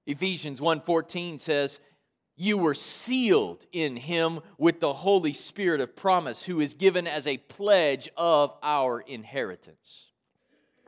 Ephesians 0.07 0.61
1:14 0.61 1.41
says, 1.41 1.79
You 2.37 2.59
were 2.59 2.75
sealed 2.75 3.65
in 3.73 3.97
him 3.97 4.41
with 4.59 4.81
the 4.81 4.93
Holy 4.93 5.33
Spirit 5.33 5.81
of 5.81 5.95
promise, 5.95 6.43
who 6.43 6.61
is 6.61 6.75
given 6.75 7.07
as 7.07 7.27
a 7.27 7.39
pledge 7.39 8.09
of 8.17 8.53
our 8.63 9.01
inheritance 9.01 10.08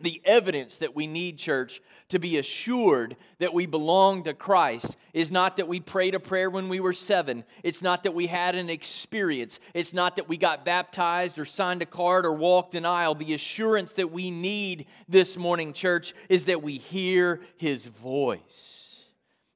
the 0.02 0.20
evidence 0.24 0.78
that 0.78 0.94
we 0.94 1.06
need, 1.06 1.38
church, 1.38 1.80
to 2.08 2.18
be 2.18 2.38
assured 2.38 3.16
that 3.38 3.54
we 3.54 3.66
belong 3.66 4.24
to 4.24 4.34
Christ 4.34 4.96
is 5.12 5.30
not 5.30 5.56
that 5.56 5.68
we 5.68 5.80
prayed 5.80 6.14
a 6.14 6.20
prayer 6.20 6.50
when 6.50 6.68
we 6.68 6.80
were 6.80 6.92
seven. 6.92 7.44
It's 7.62 7.82
not 7.82 8.02
that 8.02 8.14
we 8.14 8.26
had 8.26 8.54
an 8.54 8.70
experience. 8.70 9.60
It's 9.74 9.94
not 9.94 10.16
that 10.16 10.28
we 10.28 10.36
got 10.36 10.64
baptized 10.64 11.38
or 11.38 11.44
signed 11.44 11.82
a 11.82 11.86
card 11.86 12.26
or 12.26 12.32
walked 12.32 12.74
an 12.74 12.84
aisle. 12.84 13.14
The 13.14 13.34
assurance 13.34 13.92
that 13.92 14.10
we 14.10 14.30
need 14.30 14.86
this 15.08 15.36
morning, 15.36 15.72
church, 15.72 16.14
is 16.28 16.46
that 16.46 16.62
we 16.62 16.78
hear 16.78 17.40
His 17.56 17.86
voice. 17.86 18.89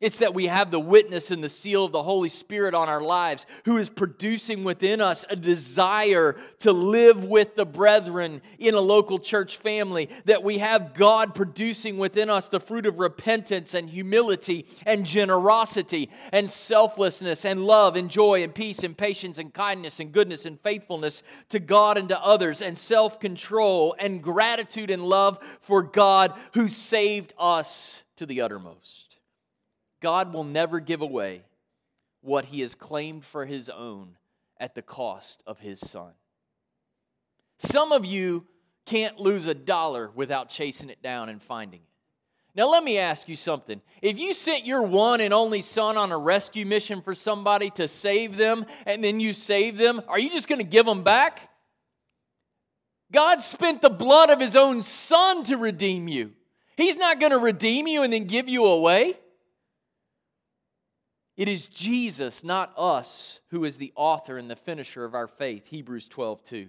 It's 0.04 0.18
that 0.18 0.34
we 0.34 0.48
have 0.48 0.70
the 0.70 0.78
witness 0.78 1.30
and 1.30 1.42
the 1.42 1.48
seal 1.48 1.86
of 1.86 1.92
the 1.92 2.02
Holy 2.02 2.28
Spirit 2.28 2.74
on 2.74 2.90
our 2.90 3.00
lives, 3.00 3.46
who 3.64 3.78
is 3.78 3.88
producing 3.88 4.62
within 4.62 5.00
us 5.00 5.24
a 5.30 5.34
desire 5.34 6.36
to 6.58 6.74
live 6.74 7.24
with 7.24 7.56
the 7.56 7.64
brethren 7.64 8.42
in 8.58 8.74
a 8.74 8.82
local 8.82 9.18
church 9.18 9.56
family. 9.56 10.10
That 10.26 10.42
we 10.42 10.58
have 10.58 10.92
God 10.92 11.34
producing 11.34 11.96
within 11.96 12.28
us 12.28 12.48
the 12.48 12.60
fruit 12.60 12.84
of 12.84 12.98
repentance 12.98 13.72
and 13.72 13.88
humility 13.88 14.66
and 14.84 15.06
generosity 15.06 16.10
and 16.32 16.50
selflessness 16.50 17.46
and 17.46 17.64
love 17.64 17.96
and 17.96 18.10
joy 18.10 18.42
and 18.42 18.54
peace 18.54 18.80
and 18.80 18.94
patience 18.94 19.38
and 19.38 19.54
kindness 19.54 20.00
and 20.00 20.12
goodness 20.12 20.44
and 20.44 20.60
faithfulness 20.60 21.22
to 21.48 21.58
God 21.58 21.96
and 21.96 22.10
to 22.10 22.20
others 22.20 22.60
and 22.60 22.76
self 22.76 23.18
control 23.18 23.96
and 23.98 24.22
gratitude 24.22 24.90
and 24.90 25.02
love 25.02 25.38
for 25.62 25.82
God 25.82 26.34
who 26.52 26.68
saved 26.68 27.32
us 27.38 28.02
to 28.16 28.26
the 28.26 28.42
uttermost. 28.42 29.03
God 30.04 30.34
will 30.34 30.44
never 30.44 30.80
give 30.80 31.00
away 31.00 31.44
what 32.20 32.44
he 32.44 32.60
has 32.60 32.74
claimed 32.74 33.24
for 33.24 33.46
his 33.46 33.70
own 33.70 34.18
at 34.60 34.74
the 34.74 34.82
cost 34.82 35.42
of 35.46 35.60
his 35.60 35.80
son. 35.80 36.12
Some 37.58 37.90
of 37.90 38.04
you 38.04 38.46
can't 38.84 39.18
lose 39.18 39.46
a 39.46 39.54
dollar 39.54 40.10
without 40.14 40.50
chasing 40.50 40.90
it 40.90 41.02
down 41.02 41.30
and 41.30 41.40
finding 41.40 41.80
it. 41.80 41.88
Now, 42.54 42.68
let 42.70 42.84
me 42.84 42.98
ask 42.98 43.30
you 43.30 43.34
something. 43.36 43.80
If 44.02 44.18
you 44.18 44.34
sent 44.34 44.66
your 44.66 44.82
one 44.82 45.22
and 45.22 45.32
only 45.32 45.62
son 45.62 45.96
on 45.96 46.12
a 46.12 46.18
rescue 46.18 46.66
mission 46.66 47.00
for 47.00 47.14
somebody 47.14 47.70
to 47.70 47.88
save 47.88 48.36
them, 48.36 48.66
and 48.84 49.02
then 49.02 49.20
you 49.20 49.32
save 49.32 49.78
them, 49.78 50.02
are 50.06 50.18
you 50.18 50.28
just 50.28 50.48
going 50.48 50.58
to 50.58 50.66
give 50.66 50.84
them 50.84 51.02
back? 51.02 51.48
God 53.10 53.40
spent 53.40 53.80
the 53.80 53.88
blood 53.88 54.28
of 54.28 54.38
his 54.38 54.54
own 54.54 54.82
son 54.82 55.44
to 55.44 55.56
redeem 55.56 56.08
you. 56.08 56.32
He's 56.76 56.98
not 56.98 57.20
going 57.20 57.32
to 57.32 57.38
redeem 57.38 57.86
you 57.86 58.02
and 58.02 58.12
then 58.12 58.26
give 58.26 58.50
you 58.50 58.66
away. 58.66 59.16
It 61.36 61.48
is 61.48 61.66
Jesus, 61.66 62.44
not 62.44 62.72
us, 62.78 63.40
who 63.50 63.64
is 63.64 63.76
the 63.76 63.92
author 63.96 64.38
and 64.38 64.48
the 64.48 64.56
finisher 64.56 65.04
of 65.04 65.14
our 65.14 65.26
faith. 65.26 65.66
Hebrews 65.66 66.06
12, 66.08 66.44
2. 66.44 66.68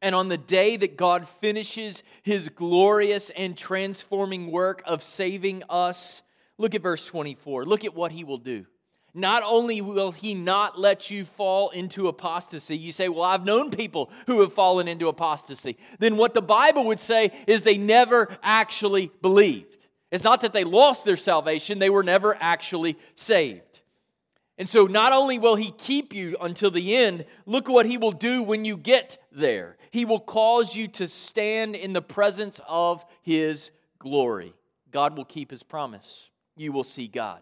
And 0.00 0.14
on 0.14 0.28
the 0.28 0.38
day 0.38 0.76
that 0.76 0.96
God 0.96 1.28
finishes 1.28 2.02
his 2.22 2.48
glorious 2.48 3.30
and 3.30 3.56
transforming 3.56 4.50
work 4.50 4.82
of 4.86 5.02
saving 5.02 5.62
us, 5.68 6.22
look 6.58 6.74
at 6.74 6.82
verse 6.82 7.04
24. 7.06 7.64
Look 7.64 7.84
at 7.84 7.94
what 7.94 8.12
he 8.12 8.24
will 8.24 8.38
do. 8.38 8.66
Not 9.12 9.42
only 9.42 9.80
will 9.80 10.12
he 10.12 10.34
not 10.34 10.78
let 10.78 11.10
you 11.10 11.24
fall 11.24 11.70
into 11.70 12.08
apostasy, 12.08 12.76
you 12.76 12.92
say, 12.92 13.08
Well, 13.08 13.22
I've 13.22 13.46
known 13.46 13.70
people 13.70 14.10
who 14.26 14.42
have 14.42 14.52
fallen 14.52 14.88
into 14.88 15.08
apostasy. 15.08 15.78
Then 15.98 16.18
what 16.18 16.34
the 16.34 16.42
Bible 16.42 16.84
would 16.84 17.00
say 17.00 17.32
is 17.46 17.62
they 17.62 17.78
never 17.78 18.28
actually 18.42 19.10
believed. 19.22 19.85
It's 20.10 20.24
not 20.24 20.40
that 20.42 20.52
they 20.52 20.64
lost 20.64 21.04
their 21.04 21.16
salvation, 21.16 21.78
they 21.78 21.90
were 21.90 22.02
never 22.02 22.36
actually 22.40 22.98
saved. 23.14 23.80
And 24.58 24.68
so, 24.68 24.86
not 24.86 25.12
only 25.12 25.38
will 25.38 25.56
he 25.56 25.70
keep 25.70 26.14
you 26.14 26.36
until 26.40 26.70
the 26.70 26.96
end, 26.96 27.26
look 27.44 27.68
what 27.68 27.84
he 27.84 27.98
will 27.98 28.12
do 28.12 28.42
when 28.42 28.64
you 28.64 28.76
get 28.76 29.18
there. 29.30 29.76
He 29.90 30.06
will 30.06 30.20
cause 30.20 30.74
you 30.74 30.88
to 30.88 31.08
stand 31.08 31.76
in 31.76 31.92
the 31.92 32.00
presence 32.00 32.60
of 32.66 33.04
his 33.22 33.70
glory. 33.98 34.54
God 34.90 35.16
will 35.16 35.26
keep 35.26 35.50
his 35.50 35.62
promise. 35.62 36.30
You 36.56 36.72
will 36.72 36.84
see 36.84 37.06
God. 37.06 37.40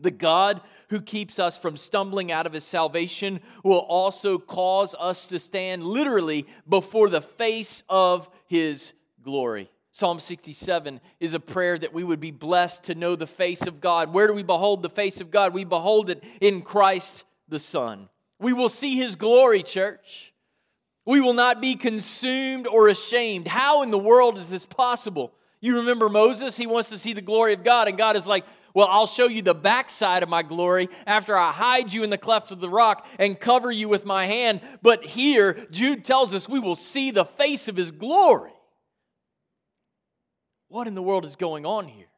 The 0.00 0.10
God 0.10 0.62
who 0.88 1.00
keeps 1.00 1.38
us 1.38 1.58
from 1.58 1.76
stumbling 1.76 2.32
out 2.32 2.46
of 2.46 2.52
his 2.52 2.64
salvation 2.64 3.40
will 3.62 3.78
also 3.78 4.38
cause 4.38 4.94
us 4.98 5.26
to 5.26 5.38
stand 5.38 5.84
literally 5.84 6.46
before 6.68 7.10
the 7.10 7.20
face 7.20 7.82
of 7.88 8.30
his 8.46 8.94
glory. 9.22 9.70
Psalm 9.94 10.18
67 10.18 11.00
is 11.20 11.34
a 11.34 11.40
prayer 11.40 11.78
that 11.78 11.94
we 11.94 12.02
would 12.02 12.18
be 12.18 12.32
blessed 12.32 12.82
to 12.82 12.96
know 12.96 13.14
the 13.14 13.28
face 13.28 13.62
of 13.62 13.80
God. 13.80 14.12
Where 14.12 14.26
do 14.26 14.32
we 14.32 14.42
behold 14.42 14.82
the 14.82 14.90
face 14.90 15.20
of 15.20 15.30
God? 15.30 15.54
We 15.54 15.62
behold 15.62 16.10
it 16.10 16.24
in 16.40 16.62
Christ 16.62 17.22
the 17.46 17.60
Son. 17.60 18.08
We 18.40 18.52
will 18.52 18.68
see 18.68 18.96
his 18.96 19.14
glory, 19.14 19.62
church. 19.62 20.34
We 21.06 21.20
will 21.20 21.32
not 21.32 21.60
be 21.60 21.76
consumed 21.76 22.66
or 22.66 22.88
ashamed. 22.88 23.46
How 23.46 23.84
in 23.84 23.92
the 23.92 23.96
world 23.98 24.36
is 24.36 24.48
this 24.48 24.66
possible? 24.66 25.32
You 25.60 25.76
remember 25.76 26.08
Moses? 26.08 26.56
He 26.56 26.66
wants 26.66 26.88
to 26.88 26.98
see 26.98 27.12
the 27.12 27.22
glory 27.22 27.52
of 27.52 27.62
God, 27.62 27.86
and 27.86 27.96
God 27.96 28.16
is 28.16 28.26
like, 28.26 28.44
Well, 28.74 28.88
I'll 28.90 29.06
show 29.06 29.28
you 29.28 29.42
the 29.42 29.54
backside 29.54 30.24
of 30.24 30.28
my 30.28 30.42
glory 30.42 30.88
after 31.06 31.38
I 31.38 31.52
hide 31.52 31.92
you 31.92 32.02
in 32.02 32.10
the 32.10 32.18
cleft 32.18 32.50
of 32.50 32.58
the 32.58 32.68
rock 32.68 33.06
and 33.20 33.38
cover 33.38 33.70
you 33.70 33.88
with 33.88 34.04
my 34.04 34.26
hand. 34.26 34.60
But 34.82 35.04
here, 35.04 35.68
Jude 35.70 36.04
tells 36.04 36.34
us 36.34 36.48
we 36.48 36.58
will 36.58 36.74
see 36.74 37.12
the 37.12 37.26
face 37.26 37.68
of 37.68 37.76
his 37.76 37.92
glory. 37.92 38.53
What 40.74 40.88
in 40.88 40.96
the 40.96 41.02
world 41.02 41.24
is 41.24 41.36
going 41.36 41.64
on 41.64 41.86
here? 41.86 42.08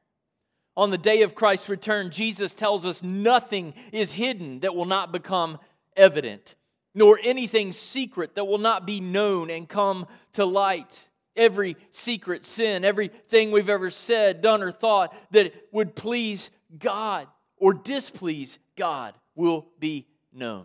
On 0.78 0.88
the 0.88 0.96
day 0.96 1.20
of 1.20 1.34
Christ's 1.34 1.68
return, 1.68 2.10
Jesus 2.10 2.54
tells 2.54 2.86
us 2.86 3.02
nothing 3.02 3.74
is 3.92 4.12
hidden 4.12 4.60
that 4.60 4.74
will 4.74 4.86
not 4.86 5.12
become 5.12 5.58
evident, 5.94 6.54
nor 6.94 7.20
anything 7.22 7.70
secret 7.70 8.34
that 8.34 8.46
will 8.46 8.56
not 8.56 8.86
be 8.86 8.98
known 8.98 9.50
and 9.50 9.68
come 9.68 10.06
to 10.32 10.46
light. 10.46 11.06
Every 11.36 11.76
secret 11.90 12.46
sin, 12.46 12.82
everything 12.82 13.50
we've 13.50 13.68
ever 13.68 13.90
said, 13.90 14.40
done, 14.40 14.62
or 14.62 14.72
thought 14.72 15.14
that 15.32 15.52
would 15.70 15.94
please 15.94 16.50
God 16.78 17.28
or 17.58 17.74
displease 17.74 18.58
God 18.74 19.12
will 19.34 19.66
be 19.78 20.06
known. 20.32 20.64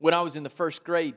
When 0.00 0.12
I 0.12 0.22
was 0.22 0.34
in 0.34 0.42
the 0.42 0.50
first 0.50 0.82
grade, 0.82 1.14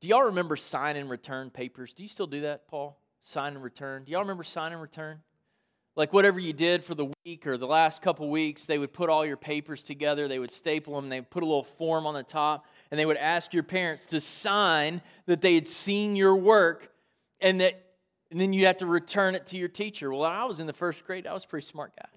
do 0.00 0.08
y'all 0.08 0.22
remember 0.22 0.56
sign 0.56 0.96
and 0.96 1.10
return 1.10 1.50
papers? 1.50 1.92
Do 1.92 2.02
you 2.02 2.08
still 2.08 2.26
do 2.26 2.40
that, 2.40 2.66
Paul? 2.68 2.98
Sign 3.22 3.54
and 3.54 3.62
return. 3.62 4.04
Do 4.04 4.12
y'all 4.12 4.22
remember 4.22 4.44
sign 4.44 4.72
and 4.72 4.80
return? 4.80 5.18
Like 5.94 6.12
whatever 6.12 6.40
you 6.40 6.52
did 6.52 6.82
for 6.82 6.94
the 6.94 7.12
week 7.24 7.46
or 7.46 7.58
the 7.58 7.66
last 7.66 8.00
couple 8.00 8.28
weeks, 8.30 8.64
they 8.64 8.78
would 8.78 8.92
put 8.92 9.10
all 9.10 9.26
your 9.26 9.36
papers 9.36 9.82
together, 9.82 10.26
they 10.26 10.38
would 10.38 10.50
staple 10.50 10.94
them, 10.94 11.08
they 11.08 11.20
would 11.20 11.30
put 11.30 11.42
a 11.42 11.46
little 11.46 11.64
form 11.64 12.06
on 12.06 12.14
the 12.14 12.22
top, 12.22 12.66
and 12.90 12.98
they 12.98 13.04
would 13.04 13.18
ask 13.18 13.52
your 13.52 13.62
parents 13.62 14.06
to 14.06 14.20
sign 14.20 15.02
that 15.26 15.42
they 15.42 15.54
had 15.54 15.68
seen 15.68 16.16
your 16.16 16.34
work 16.34 16.90
and 17.40 17.60
that 17.60 17.78
and 18.32 18.40
then 18.40 18.54
you 18.54 18.64
have 18.64 18.78
to 18.78 18.86
return 18.86 19.34
it 19.34 19.46
to 19.48 19.58
your 19.58 19.68
teacher. 19.68 20.10
Well, 20.10 20.22
I 20.24 20.44
was 20.44 20.58
in 20.58 20.66
the 20.66 20.72
first 20.72 21.04
grade, 21.04 21.26
I 21.26 21.34
was 21.34 21.44
a 21.44 21.48
pretty 21.48 21.66
smart 21.66 21.94
guy. 21.94 22.08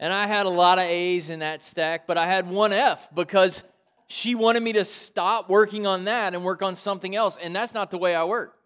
And 0.00 0.10
I 0.10 0.26
had 0.26 0.46
a 0.46 0.50
lot 0.50 0.78
of 0.78 0.84
A's 0.84 1.28
in 1.28 1.40
that 1.40 1.62
stack, 1.62 2.06
but 2.06 2.16
I 2.16 2.24
had 2.26 2.48
one 2.48 2.72
F 2.72 3.14
because 3.14 3.62
she 4.06 4.34
wanted 4.34 4.62
me 4.62 4.72
to 4.74 4.86
stop 4.86 5.50
working 5.50 5.86
on 5.86 6.04
that 6.04 6.34
and 6.34 6.44
work 6.44 6.62
on 6.62 6.76
something 6.76 7.14
else. 7.14 7.36
And 7.36 7.54
that's 7.54 7.74
not 7.74 7.90
the 7.90 7.98
way 7.98 8.14
I 8.14 8.24
work. 8.24 8.56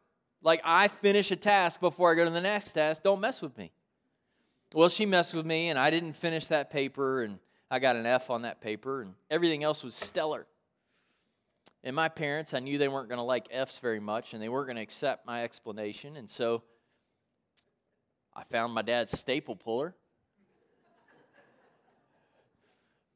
Like 0.42 0.61
I 0.64 0.88
finish 0.88 1.30
a 1.30 1.37
task 1.37 1.80
before 1.80 2.11
I 2.11 2.14
go 2.14 2.25
to 2.25 2.30
the 2.30 2.40
next 2.40 2.73
task. 2.73 3.02
Don't 3.02 3.20
mess 3.20 3.42
with 3.42 3.56
me. 3.59 3.73
Well, 4.73 4.88
she 4.88 5.04
messed 5.04 5.35
with 5.35 5.44
me, 5.44 5.68
and 5.68 5.78
I 5.78 5.90
didn't 5.90 6.12
finish 6.12 6.47
that 6.47 6.70
paper, 6.70 7.23
and 7.23 7.38
I 7.70 7.80
got 7.80 7.97
an 7.97 8.06
F 8.06 8.30
on 8.30 8.42
that 8.42 8.61
paper, 8.61 9.02
and 9.02 9.14
everything 9.30 9.64
else 9.64 9.82
was 9.82 9.94
stellar. 9.94 10.47
And 11.82 11.97
my 11.97 12.09
parents, 12.09 12.54
I 12.54 12.61
knew 12.61 12.78
they 12.78 12.88
weren't 12.88 13.09
going 13.09 13.18
to 13.18 13.25
like 13.25 13.49
F's 13.50 13.78
very 13.80 14.00
much, 14.00 14.32
and 14.32 14.40
they 14.42 14.49
weren't 14.49 14.66
going 14.66 14.76
to 14.76 14.82
accept 14.82 15.26
my 15.26 15.42
explanation. 15.42 16.16
And 16.16 16.30
so 16.30 16.62
I 18.35 18.44
found 18.44 18.73
my 18.73 18.82
dad's 18.82 19.18
staple 19.18 19.56
puller, 19.56 19.94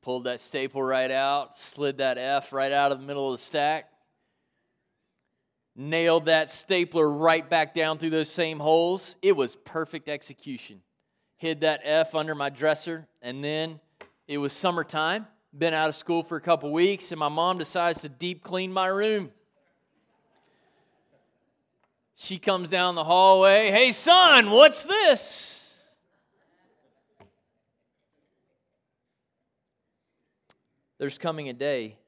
pulled 0.02 0.24
that 0.24 0.40
staple 0.40 0.82
right 0.82 1.10
out, 1.10 1.56
slid 1.56 1.98
that 1.98 2.18
F 2.18 2.52
right 2.52 2.72
out 2.72 2.90
of 2.90 3.00
the 3.00 3.06
middle 3.06 3.32
of 3.32 3.38
the 3.38 3.44
stack, 3.44 3.90
nailed 5.76 6.26
that 6.26 6.50
stapler 6.50 7.08
right 7.08 7.48
back 7.48 7.74
down 7.74 7.98
through 7.98 8.10
those 8.10 8.30
same 8.30 8.58
holes. 8.58 9.16
It 9.22 9.36
was 9.36 9.56
perfect 9.56 10.08
execution. 10.08 10.80
Hid 11.36 11.62
that 11.62 11.80
F 11.84 12.14
under 12.14 12.34
my 12.34 12.48
dresser, 12.48 13.08
and 13.20 13.42
then 13.42 13.80
it 14.28 14.38
was 14.38 14.52
summertime. 14.52 15.26
Been 15.56 15.74
out 15.74 15.88
of 15.88 15.96
school 15.96 16.22
for 16.22 16.36
a 16.36 16.40
couple 16.40 16.72
weeks, 16.72 17.12
and 17.12 17.18
my 17.18 17.28
mom 17.28 17.58
decides 17.58 18.00
to 18.02 18.08
deep 18.08 18.42
clean 18.42 18.72
my 18.72 18.86
room. 18.86 19.30
She 22.16 22.38
comes 22.38 22.70
down 22.70 22.94
the 22.94 23.04
hallway. 23.04 23.70
Hey, 23.70 23.90
son, 23.92 24.50
what's 24.50 24.84
this? 24.84 25.60
There's 30.98 31.18
coming 31.18 31.48
a 31.48 31.52
day 31.52 31.98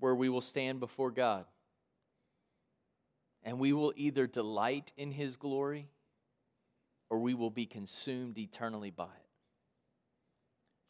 where 0.00 0.14
we 0.14 0.30
will 0.30 0.40
stand 0.40 0.80
before 0.80 1.10
God 1.10 1.44
and 3.44 3.58
we 3.58 3.72
will 3.72 3.92
either 3.96 4.26
delight 4.26 4.92
in 4.96 5.10
his 5.10 5.36
glory 5.36 5.88
or 7.10 7.18
we 7.18 7.34
will 7.34 7.50
be 7.50 7.66
consumed 7.66 8.38
eternally 8.38 8.90
by 8.90 9.04
it. 9.04 9.10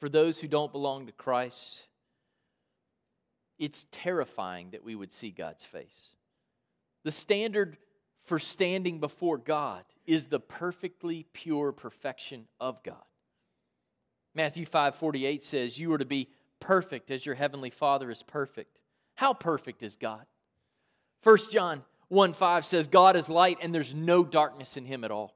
For 0.00 0.08
those 0.08 0.38
who 0.38 0.48
don't 0.48 0.72
belong 0.72 1.06
to 1.06 1.12
Christ, 1.12 1.84
it's 3.58 3.86
terrifying 3.90 4.70
that 4.70 4.84
we 4.84 4.94
would 4.94 5.12
see 5.12 5.30
God's 5.30 5.64
face. 5.64 6.10
The 7.04 7.12
standard 7.12 7.76
for 8.24 8.38
standing 8.38 9.00
before 9.00 9.38
God 9.38 9.84
is 10.06 10.26
the 10.26 10.40
perfectly 10.40 11.26
pure 11.32 11.72
perfection 11.72 12.46
of 12.60 12.82
God. 12.82 12.96
Matthew 14.34 14.66
5 14.66 14.96
48 14.96 15.44
says, 15.44 15.78
You 15.78 15.92
are 15.92 15.98
to 15.98 16.04
be 16.04 16.30
perfect 16.60 17.10
as 17.10 17.24
your 17.24 17.34
heavenly 17.34 17.70
Father 17.70 18.10
is 18.10 18.22
perfect. 18.22 18.78
How 19.14 19.32
perfect 19.32 19.82
is 19.82 19.96
God? 19.96 20.26
1 21.22 21.38
John 21.50 21.84
1 22.08 22.32
5 22.32 22.64
says, 22.64 22.88
God 22.88 23.16
is 23.16 23.28
light 23.28 23.58
and 23.62 23.74
there's 23.74 23.94
no 23.94 24.24
darkness 24.24 24.76
in 24.76 24.84
him 24.84 25.04
at 25.04 25.10
all. 25.10 25.34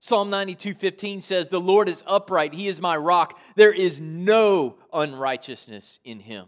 Psalm 0.00 0.28
92 0.28 0.74
15 0.74 1.22
says, 1.22 1.48
The 1.48 1.60
Lord 1.60 1.88
is 1.88 2.02
upright, 2.06 2.52
he 2.52 2.68
is 2.68 2.80
my 2.80 2.96
rock. 2.96 3.38
There 3.56 3.72
is 3.72 4.00
no 4.00 4.76
unrighteousness 4.92 5.98
in 6.04 6.20
him. 6.20 6.46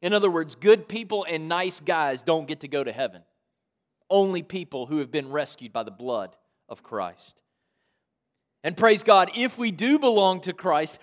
In 0.00 0.12
other 0.12 0.30
words, 0.30 0.54
good 0.54 0.88
people 0.88 1.26
and 1.28 1.48
nice 1.48 1.80
guys 1.80 2.22
don't 2.22 2.48
get 2.48 2.60
to 2.60 2.68
go 2.68 2.82
to 2.82 2.92
heaven. 2.92 3.22
Only 4.08 4.42
people 4.42 4.86
who 4.86 4.98
have 4.98 5.10
been 5.10 5.30
rescued 5.30 5.72
by 5.72 5.82
the 5.82 5.90
blood 5.90 6.36
of 6.68 6.82
Christ. 6.82 7.40
And 8.62 8.76
praise 8.76 9.02
God, 9.02 9.30
if 9.36 9.58
we 9.58 9.70
do 9.70 9.98
belong 9.98 10.40
to 10.42 10.52
Christ, 10.52 10.98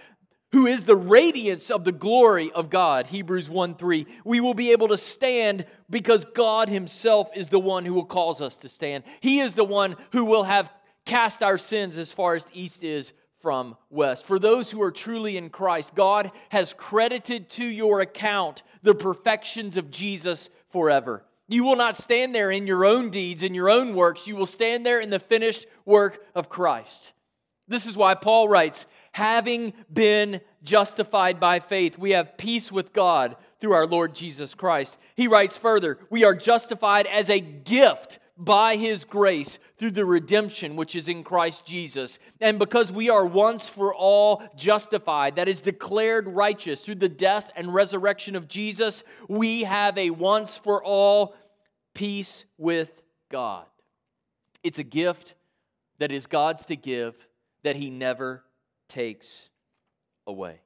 who 0.54 0.68
is 0.68 0.86
the 0.86 0.96
radiance 0.96 1.70
of 1.70 1.84
the 1.84 1.92
glory 1.92 2.52
of 2.52 2.70
God, 2.70 3.08
Hebrews 3.08 3.50
1 3.50 3.76
3. 3.76 4.06
We 4.24 4.40
will 4.40 4.54
be 4.54 4.72
able 4.72 4.88
to 4.90 4.98
stand 4.98 5.66
because 5.90 6.26
God 6.34 6.70
Himself 6.70 7.30
is 7.36 7.50
the 7.50 7.60
one 7.60 7.86
who 7.86 7.94
will 7.96 8.06
cause 8.06 8.40
us 8.40 8.58
to 8.58 8.70
stand. 8.70 9.04
He 9.20 9.40
is 9.40 9.56
the 9.56 9.64
one 9.64 9.98
who 10.12 10.26
will 10.26 10.44
have 10.44 10.72
cast 11.06 11.44
our 11.44 11.58
sins 11.58 11.98
as 11.98 12.12
far 12.12 12.36
as 12.36 12.46
the 12.46 12.62
east 12.62 12.84
is 12.84 13.14
from 13.42 13.76
west. 13.90 14.26
For 14.26 14.40
those 14.40 14.72
who 14.72 14.82
are 14.82 14.92
truly 14.92 15.36
in 15.36 15.50
Christ, 15.50 15.96
God 15.96 16.32
has 16.50 16.74
credited 16.78 17.50
to 17.52 17.66
your 17.66 18.00
account 18.00 18.64
the 18.84 18.96
perfections 18.96 19.76
of 19.76 19.92
Jesus 19.92 20.50
forever. 20.70 21.26
You 21.48 21.64
will 21.66 21.76
not 21.76 21.98
stand 21.98 22.34
there 22.34 22.52
in 22.52 22.68
your 22.68 22.86
own 22.86 23.10
deeds 23.10 23.44
and 23.44 23.56
your 23.56 23.70
own 23.70 23.96
works. 23.96 24.28
You 24.28 24.36
will 24.36 24.46
stand 24.46 24.86
there 24.86 25.02
in 25.02 25.10
the 25.10 25.20
finished 25.20 25.66
work 25.86 26.24
of 26.36 26.48
Christ. 26.48 27.14
This 27.68 27.86
is 27.86 27.96
why 27.96 28.16
Paul 28.16 28.50
writes, 28.50 28.86
having 29.14 29.74
been 29.92 30.42
justified 30.64 31.40
by 31.40 31.60
faith, 31.60 31.98
we 31.98 32.12
have 32.12 32.38
peace 32.38 32.72
with 32.72 32.94
God 32.94 33.36
through 33.60 33.74
our 33.74 33.88
Lord 33.88 34.14
Jesus 34.14 34.54
Christ. 34.54 34.98
He 35.16 35.28
writes 35.28 35.58
further, 35.58 36.00
we 36.10 36.24
are 36.24 36.36
justified 36.36 37.08
as 37.08 37.30
a 37.30 37.40
gift 37.40 38.20
by 38.38 38.76
his 38.76 39.06
grace 39.06 39.60
through 39.78 39.92
the 39.92 40.06
redemption 40.06 40.76
which 40.76 40.96
is 40.96 41.08
in 41.08 41.24
Christ 41.24 41.66
Jesus. 41.66 42.18
And 42.42 42.58
because 42.58 42.92
we 42.92 43.10
are 43.10 43.26
once 43.26 43.70
for 43.70 43.94
all 43.94 44.44
justified, 44.56 45.36
that 45.36 45.48
is 45.48 45.62
declared 45.62 46.28
righteous 46.28 46.82
through 46.82 46.96
the 46.96 47.10
death 47.10 47.52
and 47.56 47.74
resurrection 47.74 48.36
of 48.36 48.48
Jesus, 48.48 49.04
we 49.30 49.64
have 49.64 49.98
a 49.98 50.10
once 50.10 50.58
for 50.58 50.84
all 50.84 51.36
peace 51.94 52.46
with 52.58 53.04
God. 53.30 53.66
It's 54.64 54.80
a 54.80 54.84
gift 54.84 55.36
that 56.00 56.12
is 56.12 56.26
God's 56.26 56.66
to 56.66 56.76
give 56.76 57.16
that 57.64 57.76
he 57.76 57.90
never 57.90 58.44
takes 58.90 59.50
away. 60.28 60.62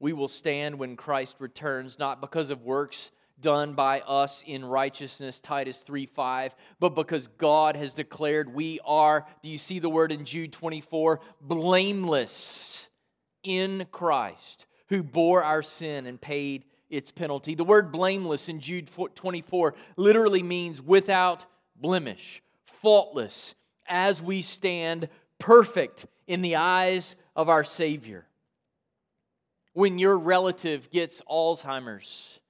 We 0.00 0.12
will 0.12 0.28
stand 0.28 0.78
when 0.78 0.96
Christ 0.96 1.36
returns, 1.38 1.98
not 1.98 2.20
because 2.20 2.50
of 2.50 2.62
works 2.62 3.10
done 3.40 3.74
by 3.74 4.00
us 4.00 4.42
in 4.46 4.64
righteousness, 4.64 5.40
Titus 5.40 5.82
3 5.82 6.06
5, 6.06 6.54
but 6.78 6.90
because 6.90 7.26
God 7.26 7.76
has 7.76 7.94
declared 7.94 8.54
we 8.54 8.80
are, 8.84 9.26
do 9.42 9.50
you 9.50 9.58
see 9.58 9.78
the 9.78 9.88
word 9.88 10.12
in 10.12 10.24
Jude 10.24 10.52
24? 10.52 11.20
Blameless 11.40 12.88
in 13.42 13.86
Christ, 13.90 14.66
who 14.88 15.02
bore 15.02 15.42
our 15.42 15.62
sin 15.62 16.06
and 16.06 16.20
paid 16.20 16.64
its 16.88 17.10
penalty. 17.10 17.54
The 17.54 17.64
word 17.64 17.90
blameless 17.90 18.48
in 18.48 18.60
Jude 18.60 18.88
24 19.14 19.74
literally 19.96 20.42
means 20.42 20.80
without 20.80 21.44
blemish, 21.76 22.42
faultless, 22.66 23.54
as 23.86 24.22
we 24.22 24.42
stand 24.42 25.08
perfect 25.44 26.06
in 26.26 26.40
the 26.40 26.56
eyes 26.56 27.16
of 27.36 27.50
our 27.50 27.64
Savior. 27.64 28.24
When 29.74 29.98
your 29.98 30.16
relative 30.16 30.90
gets 30.90 31.20
Alzheimer's 31.30 32.40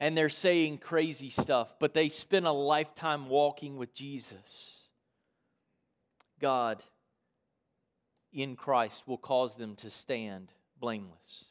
and 0.00 0.16
they're 0.16 0.30
saying 0.30 0.78
crazy 0.78 1.28
stuff, 1.28 1.74
but 1.78 1.92
they 1.92 2.08
spend 2.08 2.46
a 2.46 2.52
lifetime 2.52 3.28
walking 3.28 3.76
with 3.76 3.92
Jesus, 3.92 4.80
God 6.40 6.82
in 8.32 8.56
Christ 8.56 9.06
will 9.06 9.18
cause 9.18 9.56
them 9.56 9.76
to 9.76 9.90
stand 9.90 10.50
blameless. 10.80 11.44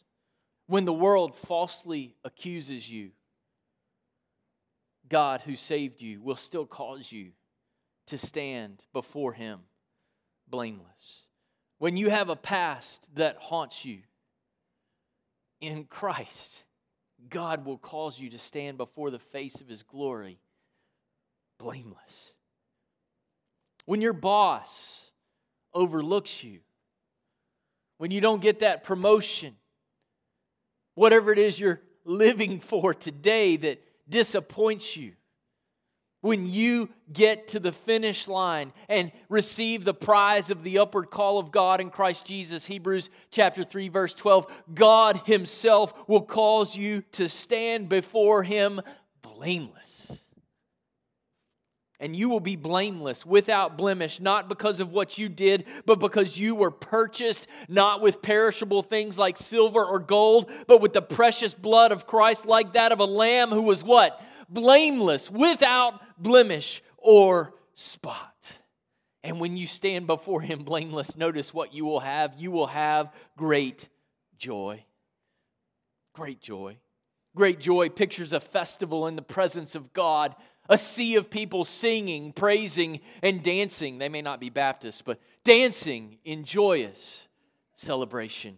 When 0.66 0.86
the 0.86 0.94
world 0.94 1.36
falsely 1.36 2.16
accuses 2.26 2.90
you, 2.90 3.12
God 5.08 5.42
who 5.42 5.56
saved 5.56 6.02
you 6.02 6.24
will 6.24 6.36
still 6.36 6.66
cause 6.66 7.12
you 7.12 7.34
to 8.08 8.18
stand 8.18 8.82
before 8.94 9.34
Him 9.34 9.60
blameless. 10.48 11.24
When 11.80 11.98
you 11.98 12.10
have 12.10 12.30
a 12.30 12.36
past 12.36 13.08
that 13.16 13.38
haunts 13.38 13.86
you, 13.86 14.00
in 15.60 15.86
Christ, 15.86 16.64
God 17.30 17.66
will 17.66 17.78
cause 17.78 18.20
you 18.20 18.30
to 18.32 18.38
stand 18.38 18.78
before 18.78 19.10
the 19.10 19.20
face 19.20 19.60
of 19.62 19.68
His 19.68 19.84
glory 19.84 20.40
blameless. 21.58 22.34
When 23.86 24.02
your 24.02 24.14
boss 24.14 25.06
overlooks 25.74 26.44
you, 26.44 26.60
when 27.98 28.12
you 28.12 28.22
don't 28.22 28.42
get 28.42 28.60
that 28.60 28.84
promotion, 28.84 29.56
whatever 30.94 31.32
it 31.32 31.40
is 31.40 31.60
you're 31.60 31.82
living 32.06 32.60
for 32.60 32.94
today 32.94 33.58
that 33.58 33.82
disappoints 34.08 34.96
you, 34.96 35.14
when 36.28 36.46
you 36.46 36.90
get 37.14 37.48
to 37.48 37.60
the 37.60 37.72
finish 37.72 38.28
line 38.28 38.74
and 38.90 39.14
receive 39.30 39.86
the 39.86 39.94
prize 39.94 40.52
of 40.52 40.62
the 40.62 40.80
upward 40.80 41.10
call 41.10 41.40
of 41.40 41.52
God 41.52 41.80
in 41.80 41.90
Christ 41.90 42.26
Jesus, 42.26 42.66
Hebrews 42.66 43.10
chapter 43.32 43.64
3 43.64 43.88
verse 43.88 44.14
12, 44.14 44.46
God 44.74 45.22
himself 45.26 45.94
will 46.10 46.22
cause 46.22 46.76
you 46.76 47.02
to 47.14 47.30
stand 47.30 47.88
before 47.88 48.44
him 48.44 48.82
blameless. 49.22 50.12
And 52.00 52.14
you 52.14 52.30
will 52.30 52.42
be 52.42 52.58
blameless, 52.58 53.26
without 53.26 53.78
blemish, 53.78 54.20
not 54.20 54.50
because 54.50 54.80
of 54.80 54.92
what 54.92 55.18
you 55.18 55.30
did, 55.30 55.66
but 55.86 55.98
because 55.98 56.38
you 56.38 56.54
were 56.54 56.70
purchased 56.70 57.48
not 57.68 58.02
with 58.02 58.22
perishable 58.22 58.84
things 58.84 59.18
like 59.18 59.38
silver 59.38 59.84
or 59.84 59.98
gold, 59.98 60.52
but 60.68 60.80
with 60.80 60.94
the 60.94 61.02
precious 61.02 61.56
blood 61.56 61.92
of 61.92 62.06
Christ, 62.06 62.46
like 62.46 62.74
that 62.74 62.92
of 62.92 63.00
a 63.00 63.06
lamb 63.06 63.50
who 63.50 63.64
was 63.64 63.84
what? 63.84 64.22
Blameless, 64.50 65.30
without 65.30 66.02
blemish 66.22 66.82
or 66.98 67.54
spot. 67.76 68.60
And 69.24 69.40
when 69.40 69.58
you 69.58 69.68
stand 69.68 70.08
before 70.08 70.42
him 70.42 70.64
blameless, 70.64 71.18
notice 71.18 71.54
what 71.54 71.74
you 71.74 71.86
will 71.86 72.00
have. 72.00 72.36
You 72.38 72.52
will 72.52 72.68
have 72.68 73.14
great 73.36 73.90
joy. 74.38 74.84
Great 76.14 76.40
joy. 76.40 76.78
Great 77.36 77.60
joy 77.60 77.90
pictures 77.90 78.34
a 78.34 78.40
festival 78.40 79.08
in 79.08 79.16
the 79.16 79.22
presence 79.22 79.76
of 79.76 79.94
God 79.94 80.36
a 80.70 80.78
sea 80.78 81.16
of 81.16 81.30
people 81.30 81.64
singing, 81.64 82.34
praising, 82.34 83.00
and 83.22 83.44
dancing. 83.44 83.98
They 83.98 84.10
may 84.10 84.22
not 84.22 84.40
be 84.40 84.50
Baptists, 84.50 85.02
but 85.02 85.20
dancing 85.44 86.18
in 86.26 86.44
joyous 86.44 87.28
celebration. 87.76 88.58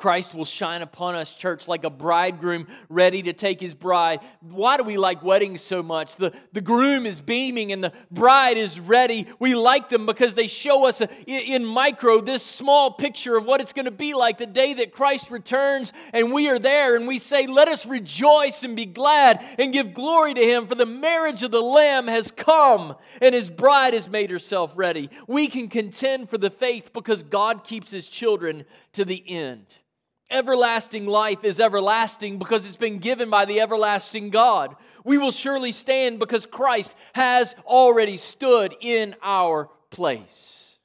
Christ 0.00 0.34
will 0.34 0.46
shine 0.46 0.80
upon 0.80 1.14
us, 1.14 1.34
church, 1.34 1.68
like 1.68 1.84
a 1.84 1.90
bridegroom 1.90 2.68
ready 2.88 3.22
to 3.24 3.34
take 3.34 3.60
his 3.60 3.74
bride. 3.74 4.20
Why 4.40 4.78
do 4.78 4.82
we 4.82 4.96
like 4.96 5.22
weddings 5.22 5.60
so 5.60 5.82
much? 5.82 6.16
The, 6.16 6.32
the 6.54 6.62
groom 6.62 7.04
is 7.04 7.20
beaming 7.20 7.70
and 7.70 7.84
the 7.84 7.92
bride 8.10 8.56
is 8.56 8.80
ready. 8.80 9.26
We 9.38 9.54
like 9.54 9.90
them 9.90 10.06
because 10.06 10.34
they 10.34 10.46
show 10.46 10.86
us 10.86 11.02
a, 11.02 11.10
in 11.26 11.66
micro 11.66 12.22
this 12.22 12.42
small 12.42 12.92
picture 12.92 13.36
of 13.36 13.44
what 13.44 13.60
it's 13.60 13.74
going 13.74 13.84
to 13.84 13.90
be 13.90 14.14
like 14.14 14.38
the 14.38 14.46
day 14.46 14.72
that 14.72 14.94
Christ 14.94 15.30
returns 15.30 15.92
and 16.14 16.32
we 16.32 16.48
are 16.48 16.58
there 16.58 16.96
and 16.96 17.06
we 17.06 17.18
say, 17.18 17.46
Let 17.46 17.68
us 17.68 17.84
rejoice 17.84 18.64
and 18.64 18.74
be 18.74 18.86
glad 18.86 19.44
and 19.58 19.70
give 19.70 19.92
glory 19.92 20.32
to 20.32 20.42
him, 20.42 20.66
for 20.66 20.76
the 20.76 20.86
marriage 20.86 21.42
of 21.42 21.50
the 21.50 21.60
Lamb 21.60 22.06
has 22.06 22.30
come 22.30 22.96
and 23.20 23.34
his 23.34 23.50
bride 23.50 23.92
has 23.92 24.08
made 24.08 24.30
herself 24.30 24.72
ready. 24.76 25.10
We 25.26 25.48
can 25.48 25.68
contend 25.68 26.30
for 26.30 26.38
the 26.38 26.48
faith 26.48 26.94
because 26.94 27.22
God 27.22 27.64
keeps 27.64 27.90
his 27.90 28.08
children 28.08 28.64
to 28.94 29.04
the 29.04 29.22
end. 29.28 29.76
Everlasting 30.30 31.06
life 31.06 31.44
is 31.44 31.58
everlasting 31.58 32.38
because 32.38 32.66
it's 32.66 32.76
been 32.76 32.98
given 32.98 33.30
by 33.30 33.44
the 33.44 33.60
everlasting 33.60 34.30
God. 34.30 34.76
We 35.04 35.18
will 35.18 35.32
surely 35.32 35.72
stand 35.72 36.18
because 36.18 36.46
Christ 36.46 36.94
has 37.14 37.54
already 37.66 38.16
stood 38.16 38.74
in 38.80 39.16
our 39.22 39.68
place. 39.90 40.78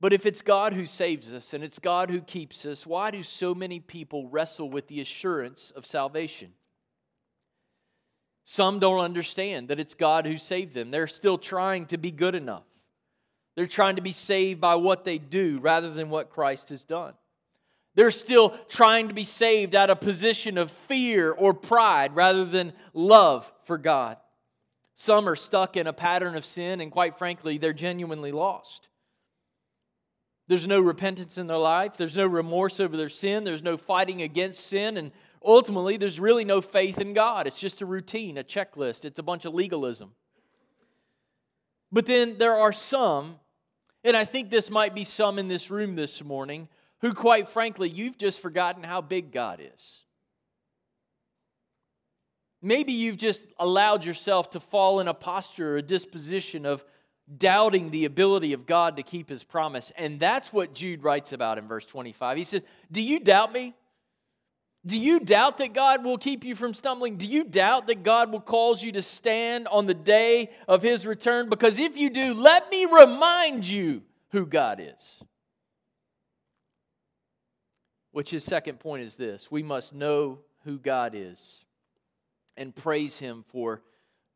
But 0.00 0.12
if 0.14 0.24
it's 0.24 0.40
God 0.40 0.72
who 0.72 0.86
saves 0.86 1.32
us 1.32 1.52
and 1.52 1.62
it's 1.62 1.78
God 1.78 2.10
who 2.10 2.20
keeps 2.20 2.64
us, 2.64 2.86
why 2.86 3.10
do 3.10 3.22
so 3.22 3.54
many 3.54 3.80
people 3.80 4.28
wrestle 4.28 4.70
with 4.70 4.88
the 4.88 5.00
assurance 5.00 5.72
of 5.76 5.84
salvation? 5.84 6.52
Some 8.44 8.78
don't 8.78 9.00
understand 9.00 9.68
that 9.68 9.78
it's 9.78 9.94
God 9.94 10.26
who 10.26 10.38
saved 10.38 10.74
them. 10.74 10.90
They're 10.90 11.06
still 11.06 11.38
trying 11.38 11.86
to 11.86 11.98
be 11.98 12.10
good 12.10 12.34
enough. 12.34 12.64
They're 13.54 13.66
trying 13.66 13.96
to 13.96 14.02
be 14.02 14.12
saved 14.12 14.60
by 14.60 14.76
what 14.76 15.04
they 15.04 15.18
do 15.18 15.58
rather 15.60 15.92
than 15.92 16.08
what 16.08 16.30
Christ 16.30 16.70
has 16.70 16.84
done. 16.84 17.12
They're 17.94 18.10
still 18.10 18.50
trying 18.68 19.08
to 19.08 19.14
be 19.14 19.24
saved 19.24 19.74
out 19.74 19.90
of 19.90 20.00
position 20.00 20.58
of 20.58 20.70
fear 20.70 21.32
or 21.32 21.52
pride 21.52 22.14
rather 22.14 22.44
than 22.44 22.72
love 22.94 23.50
for 23.64 23.78
God. 23.78 24.16
Some 24.94 25.28
are 25.28 25.36
stuck 25.36 25.76
in 25.76 25.86
a 25.86 25.92
pattern 25.92 26.36
of 26.36 26.44
sin, 26.44 26.80
and 26.80 26.92
quite 26.92 27.16
frankly, 27.16 27.58
they're 27.58 27.72
genuinely 27.72 28.32
lost. 28.32 28.88
There's 30.46 30.66
no 30.66 30.80
repentance 30.80 31.38
in 31.38 31.46
their 31.46 31.56
life, 31.56 31.96
there's 31.96 32.16
no 32.16 32.26
remorse 32.26 32.80
over 32.80 32.96
their 32.96 33.08
sin, 33.08 33.44
there's 33.44 33.62
no 33.62 33.76
fighting 33.76 34.22
against 34.22 34.66
sin, 34.66 34.96
and 34.96 35.10
ultimately, 35.44 35.96
there's 35.96 36.20
really 36.20 36.44
no 36.44 36.60
faith 36.60 36.98
in 36.98 37.14
God. 37.14 37.46
It's 37.46 37.58
just 37.58 37.80
a 37.80 37.86
routine, 37.86 38.36
a 38.36 38.44
checklist, 38.44 39.04
it's 39.04 39.18
a 39.18 39.22
bunch 39.22 39.44
of 39.44 39.54
legalism. 39.54 40.10
But 41.90 42.06
then 42.06 42.36
there 42.38 42.56
are 42.56 42.72
some, 42.72 43.36
and 44.04 44.16
I 44.16 44.24
think 44.24 44.50
this 44.50 44.70
might 44.70 44.94
be 44.94 45.04
some 45.04 45.38
in 45.38 45.48
this 45.48 45.70
room 45.70 45.96
this 45.96 46.22
morning, 46.22 46.68
who, 47.00 47.14
quite 47.14 47.48
frankly, 47.48 47.88
you've 47.88 48.18
just 48.18 48.40
forgotten 48.40 48.82
how 48.82 49.00
big 49.00 49.32
God 49.32 49.60
is. 49.74 49.98
Maybe 52.62 52.92
you've 52.92 53.16
just 53.16 53.42
allowed 53.58 54.04
yourself 54.04 54.50
to 54.50 54.60
fall 54.60 55.00
in 55.00 55.08
a 55.08 55.14
posture 55.14 55.74
or 55.74 55.76
a 55.78 55.82
disposition 55.82 56.66
of 56.66 56.84
doubting 57.38 57.90
the 57.90 58.04
ability 58.04 58.52
of 58.52 58.66
God 58.66 58.96
to 58.96 59.02
keep 59.02 59.28
his 59.28 59.44
promise. 59.44 59.92
And 59.96 60.20
that's 60.20 60.52
what 60.52 60.74
Jude 60.74 61.02
writes 61.02 61.32
about 61.32 61.58
in 61.58 61.66
verse 61.66 61.86
25. 61.86 62.36
He 62.36 62.44
says, 62.44 62.62
Do 62.90 63.00
you 63.00 63.20
doubt 63.20 63.52
me? 63.52 63.74
Do 64.84 64.98
you 64.98 65.20
doubt 65.20 65.58
that 65.58 65.74
God 65.74 66.04
will 66.04 66.16
keep 66.16 66.42
you 66.42 66.54
from 66.54 66.72
stumbling? 66.72 67.16
Do 67.16 67.26
you 67.26 67.44
doubt 67.44 67.86
that 67.88 68.02
God 68.02 68.32
will 68.32 68.40
cause 68.40 68.82
you 68.82 68.92
to 68.92 69.02
stand 69.02 69.68
on 69.68 69.86
the 69.86 69.94
day 69.94 70.50
of 70.66 70.82
his 70.82 71.06
return? 71.06 71.50
Because 71.50 71.78
if 71.78 71.96
you 71.98 72.08
do, 72.08 72.32
let 72.34 72.70
me 72.70 72.86
remind 72.86 73.66
you 73.66 74.02
who 74.30 74.46
God 74.46 74.80
is. 74.82 75.22
Which 78.12 78.30
his 78.30 78.44
second 78.44 78.80
point 78.80 79.02
is 79.02 79.14
this 79.14 79.50
we 79.50 79.62
must 79.62 79.94
know 79.94 80.40
who 80.64 80.78
God 80.78 81.14
is 81.14 81.64
and 82.56 82.74
praise 82.74 83.18
him 83.18 83.44
for 83.48 83.82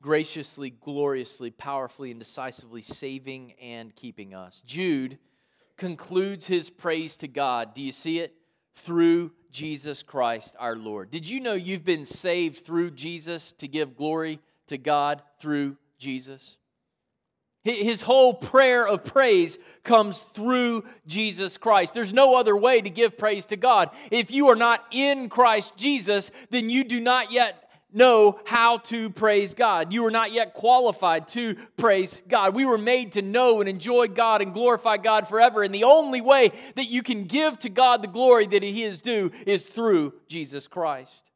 graciously, 0.00 0.70
gloriously, 0.70 1.50
powerfully, 1.50 2.10
and 2.10 2.20
decisively 2.20 2.82
saving 2.82 3.54
and 3.60 3.94
keeping 3.94 4.34
us. 4.34 4.62
Jude 4.66 5.18
concludes 5.76 6.46
his 6.46 6.70
praise 6.70 7.16
to 7.16 7.28
God. 7.28 7.74
Do 7.74 7.82
you 7.82 7.92
see 7.92 8.20
it? 8.20 8.34
Through 8.76 9.32
Jesus 9.50 10.02
Christ 10.02 10.56
our 10.58 10.76
Lord. 10.76 11.10
Did 11.10 11.28
you 11.28 11.40
know 11.40 11.54
you've 11.54 11.84
been 11.84 12.06
saved 12.06 12.58
through 12.64 12.90
Jesus 12.90 13.52
to 13.58 13.68
give 13.68 13.96
glory 13.96 14.40
to 14.66 14.76
God 14.76 15.22
through 15.38 15.76
Jesus? 15.98 16.56
His 17.64 18.02
whole 18.02 18.34
prayer 18.34 18.86
of 18.86 19.04
praise 19.04 19.56
comes 19.84 20.18
through 20.34 20.84
Jesus 21.06 21.56
Christ. 21.56 21.94
There's 21.94 22.12
no 22.12 22.34
other 22.34 22.54
way 22.54 22.82
to 22.82 22.90
give 22.90 23.16
praise 23.16 23.46
to 23.46 23.56
God. 23.56 23.88
If 24.10 24.30
you 24.30 24.50
are 24.50 24.56
not 24.56 24.84
in 24.90 25.30
Christ 25.30 25.72
Jesus, 25.74 26.30
then 26.50 26.68
you 26.68 26.84
do 26.84 27.00
not 27.00 27.32
yet 27.32 27.70
know 27.90 28.38
how 28.44 28.78
to 28.78 29.08
praise 29.08 29.54
God. 29.54 29.94
You 29.94 30.04
are 30.04 30.10
not 30.10 30.32
yet 30.32 30.52
qualified 30.52 31.28
to 31.28 31.56
praise 31.78 32.20
God. 32.28 32.54
We 32.54 32.66
were 32.66 32.76
made 32.76 33.12
to 33.12 33.22
know 33.22 33.60
and 33.60 33.68
enjoy 33.68 34.08
God 34.08 34.42
and 34.42 34.52
glorify 34.52 34.98
God 34.98 35.26
forever. 35.26 35.62
And 35.62 35.74
the 35.74 35.84
only 35.84 36.20
way 36.20 36.52
that 36.74 36.88
you 36.88 37.02
can 37.02 37.24
give 37.24 37.58
to 37.60 37.70
God 37.70 38.02
the 38.02 38.08
glory 38.08 38.46
that 38.46 38.62
He 38.62 38.84
is 38.84 39.00
due 39.00 39.30
is 39.46 39.64
through 39.64 40.12
Jesus 40.28 40.66
Christ. 40.66 41.30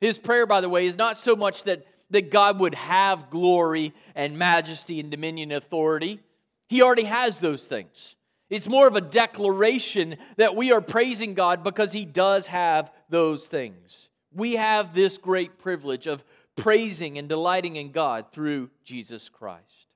His 0.00 0.18
prayer, 0.18 0.44
by 0.44 0.60
the 0.60 0.68
way, 0.68 0.86
is 0.86 0.98
not 0.98 1.16
so 1.16 1.36
much 1.36 1.64
that 1.64 1.86
that 2.14 2.30
God 2.30 2.60
would 2.60 2.74
have 2.74 3.28
glory 3.28 3.92
and 4.14 4.38
majesty 4.38 5.00
and 5.00 5.10
dominion 5.10 5.50
and 5.50 5.62
authority. 5.62 6.20
He 6.68 6.80
already 6.80 7.04
has 7.04 7.38
those 7.38 7.64
things. 7.66 8.14
It's 8.48 8.68
more 8.68 8.86
of 8.86 8.94
a 8.94 9.00
declaration 9.00 10.16
that 10.36 10.54
we 10.54 10.72
are 10.72 10.80
praising 10.80 11.34
God 11.34 11.64
because 11.64 11.92
He 11.92 12.04
does 12.04 12.46
have 12.46 12.92
those 13.08 13.46
things. 13.46 14.08
We 14.32 14.54
have 14.54 14.94
this 14.94 15.18
great 15.18 15.58
privilege 15.58 16.06
of 16.06 16.24
praising 16.56 17.18
and 17.18 17.28
delighting 17.28 17.76
in 17.76 17.90
God 17.90 18.26
through 18.32 18.70
Jesus 18.84 19.28
Christ. 19.28 19.86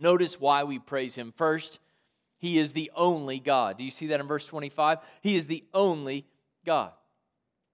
Notice 0.00 0.40
why 0.40 0.64
we 0.64 0.78
praise 0.78 1.14
Him. 1.14 1.34
First, 1.36 1.78
He 2.38 2.58
is 2.58 2.72
the 2.72 2.90
only 2.96 3.38
God. 3.38 3.76
Do 3.76 3.84
you 3.84 3.90
see 3.90 4.08
that 4.08 4.20
in 4.20 4.26
verse 4.26 4.46
25? 4.46 4.98
He 5.20 5.36
is 5.36 5.44
the 5.46 5.64
only 5.74 6.26
God 6.64 6.92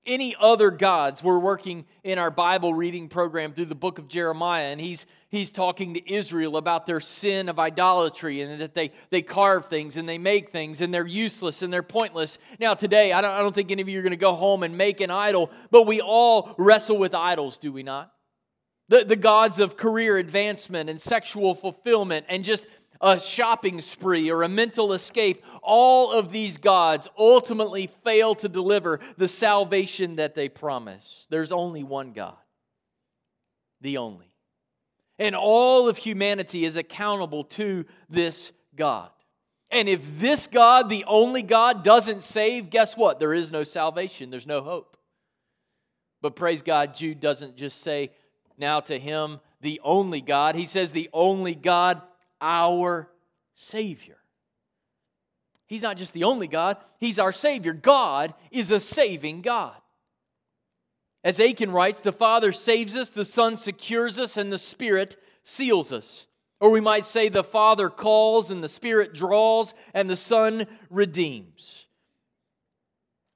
any 0.06 0.34
other 0.38 0.70
gods. 0.70 1.22
We're 1.22 1.38
working 1.38 1.84
in 2.02 2.18
our 2.18 2.30
Bible 2.30 2.74
reading 2.74 3.08
program 3.08 3.52
through 3.52 3.66
the 3.66 3.74
book 3.74 3.98
of 3.98 4.08
Jeremiah, 4.08 4.66
and 4.66 4.80
he's, 4.80 5.06
he's 5.28 5.50
talking 5.50 5.94
to 5.94 6.12
Israel 6.12 6.56
about 6.56 6.86
their 6.86 7.00
sin 7.00 7.48
of 7.48 7.58
idolatry 7.58 8.40
and 8.40 8.60
that 8.60 8.74
they, 8.74 8.92
they 9.10 9.22
carve 9.22 9.66
things 9.66 9.96
and 9.96 10.08
they 10.08 10.18
make 10.18 10.50
things 10.50 10.80
and 10.80 10.92
they're 10.92 11.06
useless 11.06 11.62
and 11.62 11.72
they're 11.72 11.82
pointless. 11.82 12.38
Now, 12.58 12.74
today, 12.74 13.12
I 13.12 13.20
don't, 13.20 13.32
I 13.32 13.38
don't 13.38 13.54
think 13.54 13.70
any 13.70 13.82
of 13.82 13.88
you 13.88 13.98
are 13.98 14.02
going 14.02 14.10
to 14.10 14.16
go 14.16 14.34
home 14.34 14.62
and 14.62 14.76
make 14.76 15.00
an 15.00 15.10
idol, 15.10 15.50
but 15.70 15.86
we 15.86 16.00
all 16.00 16.54
wrestle 16.58 16.98
with 16.98 17.14
idols, 17.14 17.56
do 17.56 17.72
we 17.72 17.82
not? 17.82 18.10
The, 18.88 19.04
the 19.04 19.16
gods 19.16 19.60
of 19.60 19.76
career 19.78 20.18
advancement 20.18 20.90
and 20.90 21.00
sexual 21.00 21.54
fulfillment 21.54 22.26
and 22.28 22.44
just 22.44 22.66
a 23.04 23.20
shopping 23.20 23.82
spree 23.82 24.30
or 24.30 24.42
a 24.42 24.48
mental 24.48 24.94
escape, 24.94 25.44
all 25.62 26.12
of 26.12 26.32
these 26.32 26.56
gods 26.56 27.06
ultimately 27.18 27.86
fail 27.86 28.34
to 28.36 28.48
deliver 28.48 28.98
the 29.18 29.28
salvation 29.28 30.16
that 30.16 30.34
they 30.34 30.48
promise. 30.48 31.26
There's 31.28 31.52
only 31.52 31.84
one 31.84 32.12
God, 32.12 32.36
the 33.82 33.98
only. 33.98 34.34
And 35.18 35.36
all 35.36 35.88
of 35.88 35.98
humanity 35.98 36.64
is 36.64 36.76
accountable 36.76 37.44
to 37.44 37.84
this 38.08 38.52
God. 38.74 39.10
And 39.70 39.88
if 39.88 40.18
this 40.18 40.46
God, 40.46 40.88
the 40.88 41.04
only 41.06 41.42
God, 41.42 41.84
doesn't 41.84 42.22
save, 42.22 42.70
guess 42.70 42.96
what? 42.96 43.20
There 43.20 43.34
is 43.34 43.52
no 43.52 43.64
salvation, 43.64 44.30
there's 44.30 44.46
no 44.46 44.62
hope. 44.62 44.96
But 46.22 46.36
praise 46.36 46.62
God, 46.62 46.94
Jude 46.94 47.20
doesn't 47.20 47.56
just 47.56 47.82
say 47.82 48.12
now 48.56 48.80
to 48.80 48.98
him, 48.98 49.40
the 49.60 49.80
only 49.84 50.22
God. 50.22 50.54
He 50.54 50.64
says, 50.64 50.92
the 50.92 51.10
only 51.12 51.54
God 51.54 52.00
our 52.44 53.08
Savior. 53.54 54.18
He's 55.66 55.82
not 55.82 55.96
just 55.96 56.12
the 56.12 56.24
only 56.24 56.46
God, 56.46 56.76
He's 57.00 57.18
our 57.18 57.32
Savior. 57.32 57.72
God 57.72 58.34
is 58.50 58.70
a 58.70 58.78
saving 58.78 59.40
God. 59.40 59.74
As 61.24 61.40
Akin 61.40 61.70
writes, 61.70 62.00
the 62.00 62.12
Father 62.12 62.52
saves 62.52 62.94
us, 62.96 63.08
the 63.08 63.24
Son 63.24 63.56
secures 63.56 64.18
us, 64.18 64.36
and 64.36 64.52
the 64.52 64.58
Spirit 64.58 65.16
seals 65.42 65.90
us. 65.90 66.26
Or 66.60 66.70
we 66.70 66.82
might 66.82 67.06
say 67.06 67.30
the 67.30 67.42
Father 67.42 67.88
calls, 67.88 68.50
and 68.50 68.62
the 68.62 68.68
Spirit 68.68 69.14
draws, 69.14 69.72
and 69.94 70.08
the 70.08 70.16
Son 70.16 70.66
redeems. 70.90 71.86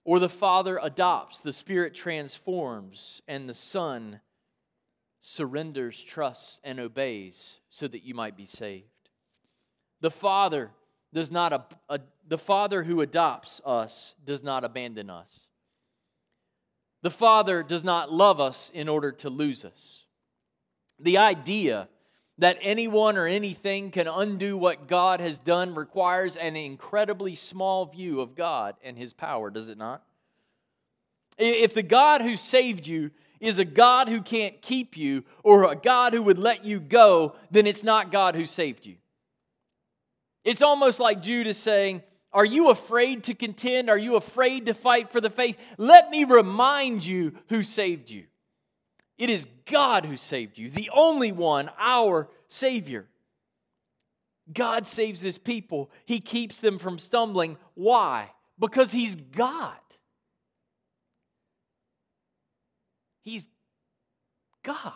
Or 0.04 0.18
the 0.18 0.28
Father 0.28 0.78
adopts, 0.82 1.40
the 1.40 1.52
Spirit 1.52 1.94
transforms, 1.94 3.22
and 3.26 3.48
the 3.48 3.54
Son 3.54 4.20
surrenders, 5.20 6.02
trusts, 6.02 6.60
and 6.62 6.78
obeys 6.78 7.56
so 7.70 7.88
that 7.88 8.04
you 8.04 8.14
might 8.14 8.36
be 8.36 8.46
saved. 8.46 8.97
The 10.00 10.10
Father 10.10 10.70
does 11.12 11.30
not, 11.30 11.52
a, 11.52 11.64
a, 11.88 12.00
the 12.26 12.38
Father 12.38 12.82
who 12.82 13.00
adopts 13.00 13.60
us 13.64 14.14
does 14.24 14.42
not 14.42 14.64
abandon 14.64 15.10
us. 15.10 15.40
The 17.02 17.10
Father 17.10 17.62
does 17.62 17.84
not 17.84 18.12
love 18.12 18.40
us 18.40 18.70
in 18.74 18.88
order 18.88 19.12
to 19.12 19.30
lose 19.30 19.64
us. 19.64 20.04
The 20.98 21.18
idea 21.18 21.88
that 22.38 22.58
anyone 22.60 23.16
or 23.16 23.26
anything 23.26 23.90
can 23.90 24.06
undo 24.06 24.56
what 24.56 24.86
God 24.86 25.20
has 25.20 25.38
done 25.38 25.74
requires 25.74 26.36
an 26.36 26.56
incredibly 26.56 27.34
small 27.34 27.86
view 27.86 28.20
of 28.20 28.34
God 28.34 28.76
and 28.82 28.96
His 28.96 29.12
power, 29.12 29.50
does 29.50 29.68
it 29.68 29.78
not? 29.78 30.02
If 31.36 31.74
the 31.74 31.82
God 31.82 32.22
who 32.22 32.36
saved 32.36 32.86
you 32.86 33.10
is 33.40 33.58
a 33.60 33.64
God 33.64 34.08
who 34.08 34.20
can't 34.20 34.60
keep 34.60 34.96
you 34.96 35.24
or 35.44 35.70
a 35.70 35.76
God 35.76 36.12
who 36.12 36.22
would 36.22 36.38
let 36.38 36.64
you 36.64 36.80
go, 36.80 37.36
then 37.50 37.66
it's 37.66 37.84
not 37.84 38.10
God 38.10 38.34
who 38.34 38.46
saved 38.46 38.86
you. 38.86 38.96
It's 40.44 40.62
almost 40.62 41.00
like 41.00 41.22
Jude 41.22 41.46
is 41.46 41.58
saying, 41.58 42.02
Are 42.32 42.44
you 42.44 42.70
afraid 42.70 43.24
to 43.24 43.34
contend? 43.34 43.90
Are 43.90 43.98
you 43.98 44.16
afraid 44.16 44.66
to 44.66 44.74
fight 44.74 45.10
for 45.10 45.20
the 45.20 45.30
faith? 45.30 45.56
Let 45.76 46.10
me 46.10 46.24
remind 46.24 47.04
you 47.04 47.32
who 47.48 47.62
saved 47.62 48.10
you. 48.10 48.24
It 49.18 49.30
is 49.30 49.46
God 49.66 50.04
who 50.04 50.16
saved 50.16 50.58
you, 50.58 50.70
the 50.70 50.90
only 50.94 51.32
one, 51.32 51.70
our 51.78 52.28
Savior. 52.48 53.06
God 54.52 54.86
saves 54.86 55.20
His 55.20 55.38
people, 55.38 55.90
He 56.06 56.20
keeps 56.20 56.60
them 56.60 56.78
from 56.78 56.98
stumbling. 56.98 57.56
Why? 57.74 58.30
Because 58.58 58.92
He's 58.92 59.16
God. 59.16 59.74
He's 63.22 63.48
God. 64.62 64.92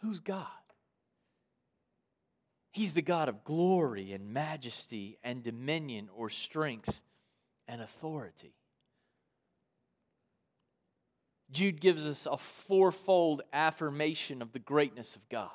Who's 0.00 0.20
God? 0.20 0.46
He's 2.76 2.92
the 2.92 3.00
God 3.00 3.30
of 3.30 3.42
glory 3.42 4.12
and 4.12 4.34
majesty 4.34 5.16
and 5.24 5.42
dominion 5.42 6.10
or 6.14 6.28
strength 6.28 7.00
and 7.66 7.80
authority. 7.80 8.52
Jude 11.50 11.80
gives 11.80 12.04
us 12.04 12.26
a 12.30 12.36
fourfold 12.36 13.40
affirmation 13.50 14.42
of 14.42 14.52
the 14.52 14.58
greatness 14.58 15.16
of 15.16 15.26
God. 15.30 15.48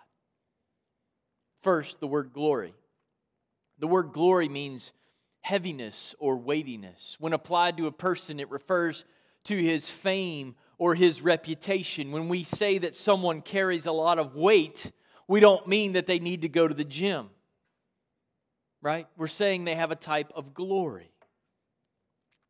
First, 1.62 1.99
the 1.99 2.07
word 2.07 2.34
glory. 2.34 2.73
The 3.77 3.86
word 3.86 4.13
glory 4.13 4.49
means 4.49 4.91
heaviness 5.41 6.15
or 6.17 6.38
weightiness. 6.38 7.17
When 7.19 7.34
applied 7.34 7.77
to 7.77 7.86
a 7.86 7.91
person, 7.91 8.39
it 8.39 8.49
refers 8.49 9.05
to 9.43 9.55
his 9.55 9.88
fame 9.88 10.55
or 10.79 10.95
his 10.95 11.21
reputation. 11.21 12.12
When 12.12 12.29
we 12.29 12.43
say 12.45 12.79
that 12.79 12.95
someone 12.95 13.43
carries 13.43 13.86
a 13.86 13.91
lot 13.91 14.17
of 14.17 14.34
weight, 14.34 14.91
we 15.32 15.39
don't 15.39 15.65
mean 15.65 15.94
that 15.94 16.08
they 16.08 16.20
need 16.20 16.41
to 16.41 16.50
go 16.50 16.67
to 16.67 16.74
the 16.74 16.84
gym, 16.84 17.30
right? 18.82 19.08
We're 19.15 19.28
saying 19.28 19.63
they 19.63 19.76
have 19.76 19.89
a 19.89 19.96
type 19.96 20.30
of 20.36 20.54
glory. 20.54 21.10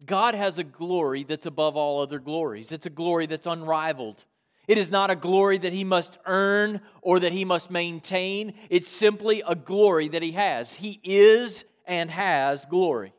God 0.04 0.34
has 0.34 0.58
a 0.58 0.64
glory 0.64 1.24
that's 1.24 1.46
above 1.46 1.78
all 1.78 2.02
other 2.02 2.18
glories, 2.18 2.72
it's 2.72 2.88
a 2.88 2.90
glory 2.90 3.28
that's 3.28 3.46
unrivaled. 3.46 4.26
It 4.68 4.80
is 4.80 4.90
not 4.90 5.12
a 5.12 5.16
glory 5.16 5.60
that 5.60 5.74
he 5.74 5.84
must 5.84 6.18
earn 6.26 6.82
or 7.04 7.20
that 7.20 7.34
he 7.34 7.46
must 7.46 7.70
maintain. 7.70 8.56
It's 8.70 8.88
simply 8.88 9.44
a 9.46 9.54
glory 9.54 10.08
that 10.08 10.24
he 10.24 10.32
has. 10.32 10.74
He 10.74 11.00
is 11.04 11.66
and 11.86 12.10
has 12.10 12.66
glory. 12.66 13.14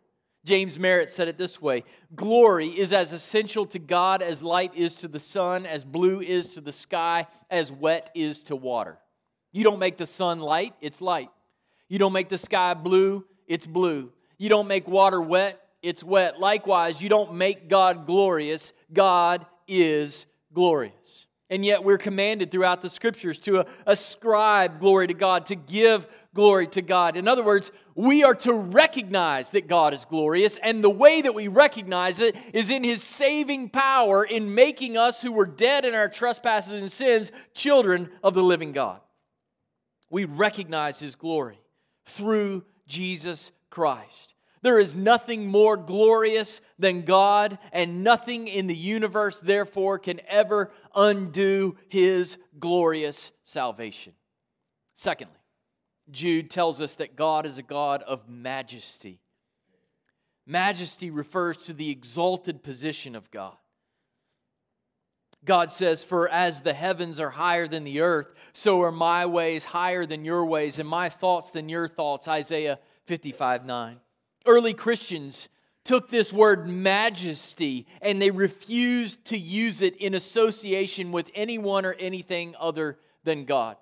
James 0.45 0.79
Merritt 0.79 1.11
said 1.11 1.29
it 1.29 1.39
this 1.39 1.63
way 1.63 1.85
Glory 2.17 2.69
is 2.69 2.93
as 2.93 3.13
essential 3.13 3.67
to 3.67 3.79
God 3.79 4.23
as 4.23 4.43
light 4.43 4.73
is 4.75 4.97
to 4.97 5.09
the 5.09 5.21
sun, 5.21 5.67
as 5.67 5.85
blue 5.85 6.21
is 6.21 6.49
to 6.55 6.61
the 6.61 6.73
sky, 6.73 7.29
as 7.49 7.71
wet 7.71 8.11
is 8.13 8.43
to 8.45 8.57
water. 8.57 8.99
You 9.53 9.65
don't 9.65 9.79
make 9.79 9.99
the 9.99 10.07
sun 10.07 10.41
light, 10.41 10.75
it's 10.81 11.01
light. 11.01 11.31
You 11.89 11.99
don't 11.99 12.15
make 12.15 12.31
the 12.31 12.39
sky 12.39 12.73
blue, 12.73 13.25
it's 13.47 13.67
blue. 13.67 14.11
You 14.39 14.49
don't 14.49 14.67
make 14.67 14.89
water 14.89 15.21
wet, 15.21 15.61
it's 15.83 16.03
wet. 16.03 16.41
Likewise, 16.41 17.03
you 17.03 17.11
don't 17.11 17.35
make 17.35 17.69
God 17.69 18.07
glorious, 18.07 18.73
God 18.93 19.45
is 19.69 20.25
glorious. 20.55 21.27
And 21.51 21.67
yet, 21.67 21.85
we're 21.85 21.99
commanded 21.99 22.51
throughout 22.51 22.81
the 22.81 22.89
scriptures 22.89 23.37
to 23.41 23.67
ascribe 23.87 24.81
glory 24.81 25.09
to 25.09 25.15
God, 25.15 25.45
to 25.47 25.55
give 25.55 26.07
glory 26.35 26.67
to 26.69 26.81
God. 26.81 27.19
In 27.19 27.29
other 27.29 27.45
words, 27.45 27.71
we 27.95 28.25
are 28.25 28.35
to 28.37 28.55
recognize 28.55 29.51
that 29.51 29.69
God 29.69 29.93
is 29.93 30.07
glorious, 30.07 30.57
and 30.63 30.83
the 30.83 30.89
way 30.89 31.21
that 31.21 31.35
we 31.35 31.49
recognize 31.49 32.21
it 32.21 32.37
is 32.55 32.71
in 32.71 32.85
His 32.85 33.03
saving 33.03 33.69
power 33.69 34.25
in 34.25 34.55
making 34.55 34.97
us 34.97 35.21
who 35.21 35.31
were 35.31 35.45
dead 35.45 35.85
in 35.85 35.95
our 35.95 36.09
trespasses 36.09 36.73
and 36.73 36.91
sins 36.91 37.31
children 37.53 38.09
of 38.23 38.33
the 38.33 38.43
living 38.43 38.73
God 38.73 39.01
we 40.13 40.27
recognize 40.27 41.01
his 41.01 41.17
glory 41.17 41.59
through 42.05 42.63
Jesus 42.87 43.51
Christ. 43.71 44.35
There 44.61 44.79
is 44.79 44.95
nothing 44.95 45.47
more 45.47 45.77
glorious 45.77 46.61
than 46.79 47.05
God, 47.05 47.59
and 47.73 48.05
nothing 48.05 48.47
in 48.47 48.69
the 48.69 48.77
universe, 48.77 49.41
therefore, 49.41 49.99
can 49.99 50.21
ever 50.29 50.71
undo 50.95 51.77
his 51.89 52.37
glorious 52.61 53.33
salvation. 53.43 54.13
Secondly, 54.95 55.35
Jude 56.11 56.51
tells 56.51 56.81
us 56.81 56.97
that 56.97 57.17
God 57.17 57.47
is 57.47 57.57
a 57.57 57.63
God 57.63 58.03
of 58.03 58.29
majesty. 58.29 59.19
Majesty 60.47 61.11
refers 61.11 61.57
to 61.57 61.73
the 61.73 61.91
exalted 61.91 62.63
position 62.63 63.17
of 63.17 63.31
God. 63.31 63.57
God 65.45 65.73
says, 65.73 66.05
For 66.05 66.29
as 66.29 66.61
the 66.61 66.73
heavens 66.73 67.19
are 67.19 67.31
higher 67.31 67.67
than 67.67 67.85
the 67.85 68.01
earth, 68.01 68.33
so 68.53 68.83
are 68.83 68.93
my 68.93 69.27
ways 69.27 69.65
higher 69.65 70.07
than 70.07 70.25
your 70.25 70.45
ways, 70.45 70.79
and 70.79 70.89
my 70.89 71.09
thoughts 71.09 71.51
than 71.51 71.69
your 71.69 71.89
thoughts. 71.89 72.29
Isaiah 72.29 72.79
55 73.07 73.65
9. 73.65 74.01
Early 74.47 74.75
Christians 74.75 75.49
took 75.85 76.11
this 76.11 76.33
word 76.33 76.69
majesty 76.69 77.87
and 78.01 78.23
they 78.23 78.31
refused 78.31 79.25
to 79.27 79.39
use 79.39 79.83
it 79.83 79.97
in 79.97 80.15
association 80.15 81.11
with 81.13 81.31
anyone 81.35 81.85
or 81.85 81.95
anything 81.95 82.55
other 82.59 82.99
than 83.25 83.45
God. 83.45 83.77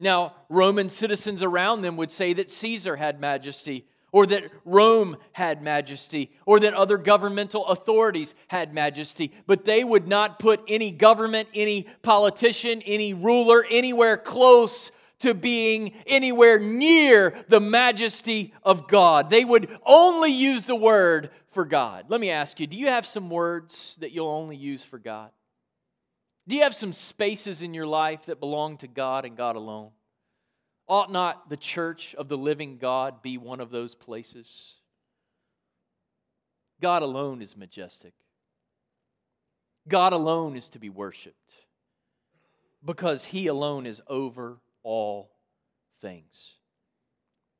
Now, 0.00 0.34
Roman 0.48 0.88
citizens 0.88 1.42
around 1.42 1.82
them 1.82 1.96
would 1.96 2.10
say 2.10 2.32
that 2.34 2.50
Caesar 2.50 2.96
had 2.96 3.20
majesty, 3.20 3.86
or 4.12 4.26
that 4.26 4.44
Rome 4.66 5.16
had 5.32 5.62
majesty, 5.62 6.30
or 6.44 6.60
that 6.60 6.74
other 6.74 6.98
governmental 6.98 7.66
authorities 7.66 8.34
had 8.48 8.74
majesty, 8.74 9.32
but 9.46 9.64
they 9.64 9.82
would 9.82 10.06
not 10.06 10.38
put 10.38 10.60
any 10.68 10.90
government, 10.90 11.48
any 11.54 11.86
politician, 12.02 12.82
any 12.82 13.14
ruler 13.14 13.64
anywhere 13.70 14.18
close 14.18 14.92
to 15.20 15.34
being 15.34 15.94
anywhere 16.06 16.58
near 16.58 17.44
the 17.48 17.60
majesty 17.60 18.52
of 18.62 18.86
God. 18.86 19.30
They 19.30 19.44
would 19.44 19.68
only 19.86 20.32
use 20.32 20.64
the 20.64 20.76
word 20.76 21.30
for 21.52 21.64
God. 21.64 22.06
Let 22.08 22.20
me 22.20 22.30
ask 22.30 22.60
you 22.60 22.66
do 22.66 22.76
you 22.76 22.88
have 22.88 23.06
some 23.06 23.30
words 23.30 23.96
that 24.00 24.12
you'll 24.12 24.28
only 24.28 24.56
use 24.56 24.84
for 24.84 24.98
God? 24.98 25.30
Do 26.48 26.56
you 26.56 26.62
have 26.62 26.74
some 26.74 26.92
spaces 26.92 27.62
in 27.62 27.72
your 27.72 27.86
life 27.86 28.26
that 28.26 28.40
belong 28.40 28.78
to 28.78 28.88
God 28.88 29.24
and 29.24 29.36
God 29.36 29.54
alone? 29.54 29.90
Ought 30.88 31.12
not 31.12 31.48
the 31.48 31.56
church 31.56 32.14
of 32.16 32.28
the 32.28 32.36
living 32.36 32.78
God 32.78 33.22
be 33.22 33.38
one 33.38 33.60
of 33.60 33.70
those 33.70 33.94
places? 33.94 34.74
God 36.80 37.02
alone 37.02 37.40
is 37.40 37.56
majestic. 37.56 38.12
God 39.88 40.12
alone 40.12 40.56
is 40.56 40.68
to 40.70 40.78
be 40.78 40.90
worshiped 40.90 41.36
because 42.84 43.24
He 43.24 43.46
alone 43.46 43.86
is 43.86 44.02
over 44.08 44.58
all 44.82 45.30
things. 46.00 46.54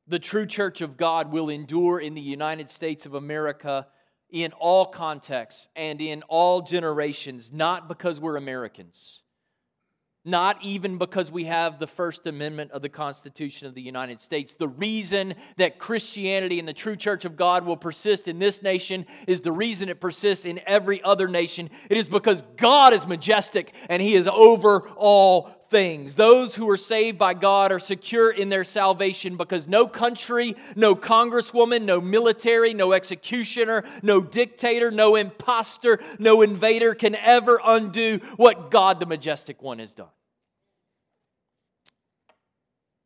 The 0.06 0.18
true 0.18 0.46
church 0.46 0.80
of 0.80 0.96
God 0.96 1.32
will 1.32 1.48
endure 1.48 2.00
in 2.00 2.14
the 2.14 2.20
United 2.20 2.68
States 2.68 3.06
of 3.06 3.14
America 3.14 3.86
in 4.30 4.52
all 4.52 4.86
contexts 4.86 5.68
and 5.76 6.00
in 6.00 6.22
all 6.28 6.62
generations, 6.62 7.52
not 7.52 7.86
because 7.86 8.18
we're 8.18 8.36
Americans, 8.36 9.20
not 10.24 10.62
even 10.62 10.98
because 10.98 11.30
we 11.32 11.44
have 11.44 11.78
the 11.78 11.86
First 11.86 12.26
Amendment 12.26 12.70
of 12.70 12.82
the 12.82 12.88
Constitution 12.88 13.66
of 13.66 13.74
the 13.74 13.82
United 13.82 14.20
States. 14.20 14.54
The 14.54 14.68
reason 14.68 15.34
that 15.56 15.78
Christianity 15.78 16.58
and 16.58 16.68
the 16.68 16.72
true 16.72 16.96
church 16.96 17.24
of 17.24 17.36
God 17.36 17.66
will 17.66 17.76
persist 17.76 18.28
in 18.28 18.38
this 18.38 18.62
nation 18.62 19.04
is 19.26 19.40
the 19.40 19.50
reason 19.50 19.88
it 19.88 20.00
persists 20.00 20.44
in 20.44 20.60
every 20.66 21.02
other 21.02 21.26
nation. 21.26 21.70
It 21.90 21.96
is 21.96 22.08
because 22.08 22.42
God 22.56 22.92
is 22.92 23.06
majestic 23.06 23.74
and 23.88 24.00
He 24.00 24.14
is 24.14 24.28
over 24.28 24.88
all 24.90 25.61
things. 25.72 26.14
Those 26.14 26.54
who 26.54 26.70
are 26.70 26.76
saved 26.76 27.18
by 27.18 27.34
God 27.34 27.72
are 27.72 27.80
secure 27.80 28.30
in 28.30 28.50
their 28.50 28.62
salvation 28.62 29.36
because 29.36 29.66
no 29.66 29.88
country, 29.88 30.54
no 30.76 30.94
congresswoman, 30.94 31.82
no 31.82 32.00
military, 32.00 32.74
no 32.74 32.92
executioner, 32.92 33.82
no 34.02 34.20
dictator, 34.20 34.92
no 34.92 35.16
impostor, 35.16 35.98
no 36.20 36.42
invader 36.42 36.94
can 36.94 37.16
ever 37.16 37.58
undo 37.64 38.20
what 38.36 38.70
God 38.70 39.00
the 39.00 39.06
Majestic 39.06 39.60
One 39.62 39.80
has 39.80 39.94
done. 39.94 40.06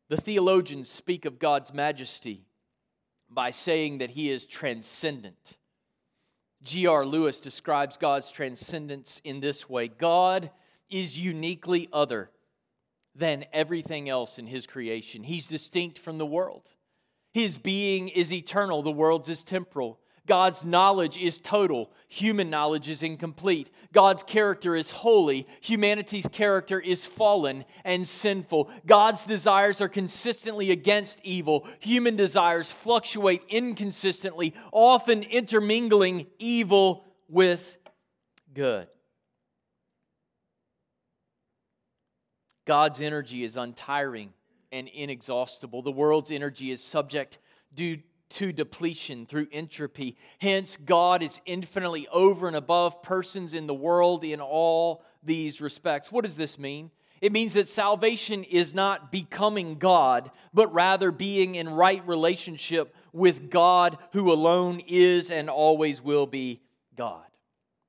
The 0.09 0.17
theologians 0.17 0.89
speak 0.89 1.25
of 1.25 1.39
God's 1.39 1.73
majesty 1.73 2.45
by 3.29 3.51
saying 3.51 3.97
that 3.99 4.11
he 4.11 4.29
is 4.29 4.45
transcendent. 4.45 5.57
G.R. 6.63 7.05
Lewis 7.05 7.39
describes 7.39 7.97
God's 7.97 8.29
transcendence 8.29 9.21
in 9.23 9.39
this 9.39 9.69
way 9.69 9.87
God 9.87 10.51
is 10.89 11.17
uniquely 11.17 11.87
other 11.93 12.29
than 13.17 13.45
everything 13.51 14.09
else 14.09 14.37
in 14.37 14.47
his 14.47 14.67
creation. 14.67 15.23
He's 15.23 15.47
distinct 15.47 15.99
from 15.99 16.17
the 16.17 16.25
world. 16.25 16.69
His 17.33 17.57
being 17.57 18.09
is 18.09 18.31
eternal, 18.31 18.81
the 18.81 18.91
world's 18.91 19.29
is 19.29 19.43
temporal. 19.43 19.99
God's 20.27 20.65
knowledge 20.65 21.17
is 21.17 21.39
total, 21.39 21.89
human 22.09 22.49
knowledge 22.49 22.89
is 22.89 23.01
incomplete. 23.01 23.71
God's 23.93 24.23
character 24.23 24.75
is 24.75 24.89
holy, 24.89 25.47
humanity's 25.61 26.27
character 26.27 26.79
is 26.79 27.05
fallen 27.05 27.63
and 27.85 28.05
sinful. 28.05 28.69
God's 28.85 29.23
desires 29.23 29.79
are 29.79 29.87
consistently 29.87 30.71
against 30.71 31.21
evil, 31.23 31.65
human 31.79 32.17
desires 32.17 32.71
fluctuate 32.71 33.41
inconsistently, 33.47 34.53
often 34.73 35.23
intermingling 35.23 36.27
evil 36.39 37.05
with 37.29 37.77
good. 38.53 38.87
God's 42.67 43.01
energy 43.01 43.43
is 43.43 43.57
untiring 43.57 44.33
and 44.71 44.87
inexhaustible. 44.89 45.81
The 45.81 45.91
world's 45.91 46.29
energy 46.29 46.69
is 46.69 46.83
subject 46.83 47.39
due 47.73 47.97
to 48.29 48.51
depletion 48.51 49.25
through 49.25 49.47
entropy. 49.53 50.17
Hence, 50.39 50.77
God 50.77 51.23
is 51.23 51.39
infinitely 51.45 52.07
over 52.09 52.45
and 52.45 52.57
above 52.57 53.01
persons 53.01 53.53
in 53.53 53.67
the 53.67 53.73
world 53.73 54.25
in 54.25 54.41
all 54.41 55.01
these 55.23 55.61
respects. 55.61 56.11
What 56.11 56.25
does 56.25 56.35
this 56.35 56.59
mean? 56.59 56.91
It 57.21 57.31
means 57.31 57.53
that 57.53 57.69
salvation 57.69 58.43
is 58.43 58.73
not 58.73 59.13
becoming 59.13 59.75
God, 59.75 60.29
but 60.53 60.71
rather 60.73 61.09
being 61.09 61.55
in 61.55 61.69
right 61.69 62.05
relationship 62.05 62.93
with 63.13 63.49
God, 63.49 63.97
who 64.11 64.31
alone 64.31 64.81
is 64.85 65.31
and 65.31 65.49
always 65.49 66.01
will 66.01 66.27
be 66.27 66.61
God. 66.95 67.26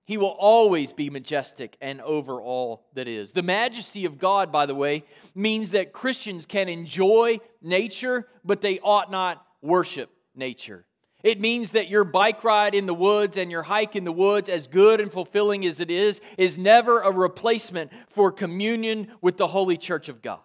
He 0.09 0.17
will 0.17 0.29
always 0.39 0.95
be 0.95 1.11
majestic 1.11 1.77
and 1.83 2.01
over 2.01 2.41
all 2.41 2.87
that 2.95 3.07
is. 3.07 3.33
The 3.33 3.43
majesty 3.43 4.07
of 4.07 4.17
God, 4.19 4.51
by 4.51 4.65
the 4.65 4.75
way, 4.75 5.05
means 5.35 5.73
that 5.73 5.93
Christians 5.93 6.47
can 6.47 6.71
enjoy 6.71 7.41
nature, 7.61 8.27
but 8.43 8.63
they 8.63 8.81
ought 8.81 9.11
not 9.11 9.47
worship 9.61 10.09
nature. 10.35 10.87
It 11.23 11.43
means 11.43 11.73
that 11.73 11.91
your 11.91 12.05
bike 12.05 12.43
ride 12.43 12.75
in 12.75 12.87
the 12.87 12.95
woods 12.95 13.37
and 13.37 13.51
your 13.51 13.65
hike 13.65 13.97
in 13.97 14.05
the 14.05 14.11
woods, 14.11 14.49
as 14.49 14.67
good 14.67 15.03
and 15.03 15.13
fulfilling 15.13 15.67
as 15.67 15.79
it 15.79 15.91
is, 15.91 16.23
is 16.39 16.57
never 16.57 17.03
a 17.03 17.13
replacement 17.13 17.93
for 18.09 18.33
communion 18.33 19.09
with 19.21 19.37
the 19.37 19.49
holy 19.49 19.77
church 19.77 20.09
of 20.09 20.23
God. 20.23 20.41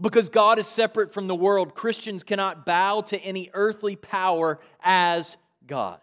Because 0.00 0.30
God 0.30 0.58
is 0.58 0.66
separate 0.66 1.12
from 1.12 1.26
the 1.26 1.34
world, 1.34 1.74
Christians 1.74 2.24
cannot 2.24 2.64
bow 2.64 3.02
to 3.02 3.18
any 3.18 3.50
earthly 3.52 3.96
power 3.96 4.60
as 4.82 5.36
God. 5.66 6.00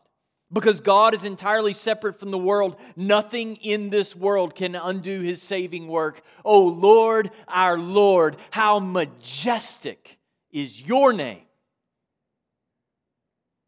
Because 0.52 0.82
God 0.82 1.14
is 1.14 1.26
entirely 1.26 1.74
separate 1.74 2.20
from 2.20 2.32
the 2.32 2.38
world, 2.38 2.78
nothing 2.96 3.58
in 3.58 3.92
this 3.92 4.16
world 4.16 4.56
can 4.56 4.76
undo 4.76 5.22
his 5.22 5.42
saving 5.42 5.88
work. 5.88 6.22
Oh 6.44 6.64
Lord, 6.64 7.30
our 7.48 7.78
Lord, 7.78 8.38
how 8.50 8.80
majestic 8.80 10.18
is 10.52 10.82
your 10.82 11.14
name, 11.14 11.44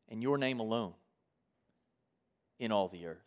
and 0.09 0.23
your 0.23 0.39
name 0.39 0.59
alone 0.59 0.93
in 2.59 2.71
all 2.71 2.87
the 2.87 3.05
earth. 3.05 3.23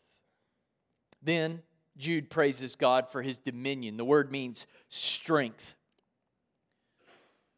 Then 1.23 1.63
Jude 1.97 2.29
praises 2.29 2.75
God 2.75 3.09
for 3.09 3.23
his 3.23 3.39
dominion. 3.39 3.97
The 3.97 4.05
word 4.05 4.33
means 4.33 4.67
strength. 4.89 5.77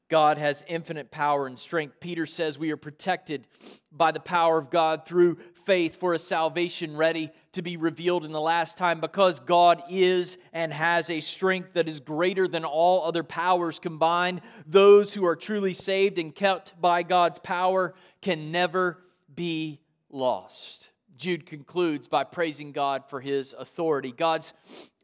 God 0.09 0.39
has 0.39 0.65
infinite 0.69 1.11
power 1.11 1.47
and 1.47 1.59
strength. 1.59 1.99
Peter 2.01 2.27
says 2.27 2.59
we 2.59 2.71
are 2.71 2.77
protected 2.77 3.47
by 3.91 4.13
the 4.13 4.21
power 4.21 4.57
of 4.57 4.71
God 4.71 5.05
through 5.05 5.39
faith 5.65 5.99
for 5.99 6.15
a 6.15 6.19
salvation 6.19 6.97
ready 6.97 7.31
to 7.53 7.63
be 7.63 7.77
revealed 7.77 8.25
in 8.25 8.31
the 8.31 8.41
last 8.41 8.79
time 8.79 9.01
because 9.01 9.41
God 9.41 9.83
is 9.91 10.39
and 10.53 10.73
has 10.73 11.11
a 11.11 11.21
strength 11.21 11.73
that 11.75 11.89
is 11.89 11.99
greater 11.99 12.47
than 12.47 12.65
all 12.65 13.05
other 13.05 13.25
powers 13.25 13.79
combined. 13.79 14.43
Those 14.67 15.13
who 15.13 15.27
are 15.27 15.37
truly 15.37 15.73
saved 15.73 16.19
and 16.19 16.35
kept 16.35 16.81
by 16.81 17.03
God's 17.03 17.41
power 17.41 17.95
can 18.23 18.53
never 18.53 19.03
be 19.35 19.81
lost. 20.11 20.91
Jude 21.17 21.47
concludes 21.47 22.07
by 22.07 22.25
praising 22.25 22.73
God 22.73 23.05
for 23.09 23.21
his 23.21 23.55
authority. 23.59 24.13
God's 24.13 24.53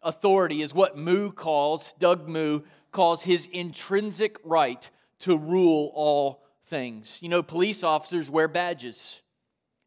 authority 0.03 0.63
is 0.63 0.75
what 0.75 0.97
Moo 0.97 1.33
calls, 1.33 1.95
Doug 1.99 2.29
Moo, 2.29 2.61
calls 2.93 3.23
his 3.23 3.47
intrinsic 3.47 4.37
right 4.45 4.89
to 5.21 5.37
rule 5.37 5.91
all 5.95 6.45
things. 6.67 7.19
You 7.21 7.29
know, 7.29 7.43
police 7.43 7.83
officers 7.83 8.31
wear 8.31 8.49
badges, 8.49 9.23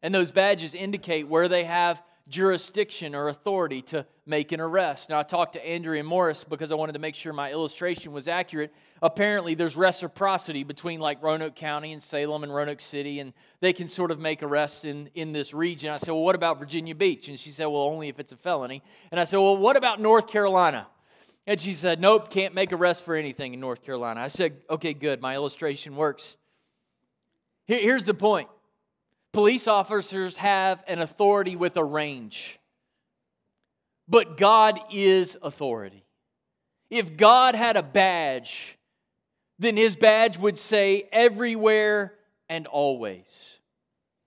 and 0.02 0.14
those 0.14 0.30
badges 0.30 0.74
indicate 0.74 1.28
where 1.28 1.48
they 1.48 1.64
have 1.64 2.02
jurisdiction 2.28 3.14
or 3.14 3.28
authority 3.28 3.80
to 3.80 4.04
make 4.26 4.50
an 4.50 4.60
arrest. 4.60 5.08
Now, 5.08 5.20
I 5.20 5.22
talked 5.22 5.52
to 5.52 5.64
Andrea 5.64 6.02
Morris 6.02 6.42
because 6.42 6.72
I 6.72 6.74
wanted 6.74 6.94
to 6.94 6.98
make 6.98 7.14
sure 7.14 7.32
my 7.32 7.52
illustration 7.52 8.10
was 8.10 8.26
accurate. 8.26 8.74
Apparently, 9.00 9.54
there's 9.54 9.76
reciprocity 9.76 10.64
between 10.64 10.98
like 10.98 11.22
Roanoke 11.22 11.54
County 11.54 11.92
and 11.92 12.02
Salem 12.02 12.42
and 12.42 12.52
Roanoke 12.52 12.80
City, 12.80 13.20
and 13.20 13.32
they 13.60 13.72
can 13.72 13.88
sort 13.88 14.10
of 14.10 14.18
make 14.18 14.42
arrests 14.42 14.84
in, 14.84 15.08
in 15.14 15.32
this 15.32 15.54
region. 15.54 15.90
I 15.90 15.98
said, 15.98 16.10
Well, 16.10 16.22
what 16.22 16.34
about 16.34 16.58
Virginia 16.58 16.94
Beach? 16.94 17.28
And 17.28 17.38
she 17.38 17.52
said, 17.52 17.66
Well, 17.66 17.82
only 17.82 18.08
if 18.08 18.18
it's 18.18 18.32
a 18.32 18.36
felony. 18.36 18.82
And 19.12 19.20
I 19.20 19.24
said, 19.24 19.36
Well, 19.38 19.56
what 19.56 19.76
about 19.76 20.00
North 20.00 20.26
Carolina? 20.26 20.88
And 21.46 21.60
she 21.60 21.72
said, 21.72 22.00
Nope, 22.00 22.30
can't 22.30 22.54
make 22.54 22.72
arrest 22.72 23.04
for 23.04 23.14
anything 23.14 23.54
in 23.54 23.60
North 23.60 23.84
Carolina. 23.84 24.20
I 24.20 24.28
said, 24.28 24.62
Okay, 24.68 24.94
good. 24.94 25.20
My 25.20 25.34
illustration 25.34 25.96
works. 25.96 26.36
Here's 27.66 28.04
the 28.04 28.14
point 28.14 28.48
police 29.32 29.66
officers 29.68 30.36
have 30.38 30.82
an 30.86 31.00
authority 31.00 31.56
with 31.56 31.76
a 31.76 31.84
range, 31.84 32.58
but 34.08 34.36
God 34.36 34.78
is 34.92 35.36
authority. 35.42 36.04
If 36.88 37.16
God 37.16 37.54
had 37.54 37.76
a 37.76 37.82
badge, 37.82 38.78
then 39.58 39.76
his 39.76 39.96
badge 39.96 40.38
would 40.38 40.58
say 40.58 41.08
everywhere 41.12 42.14
and 42.48 42.66
always. 42.66 43.58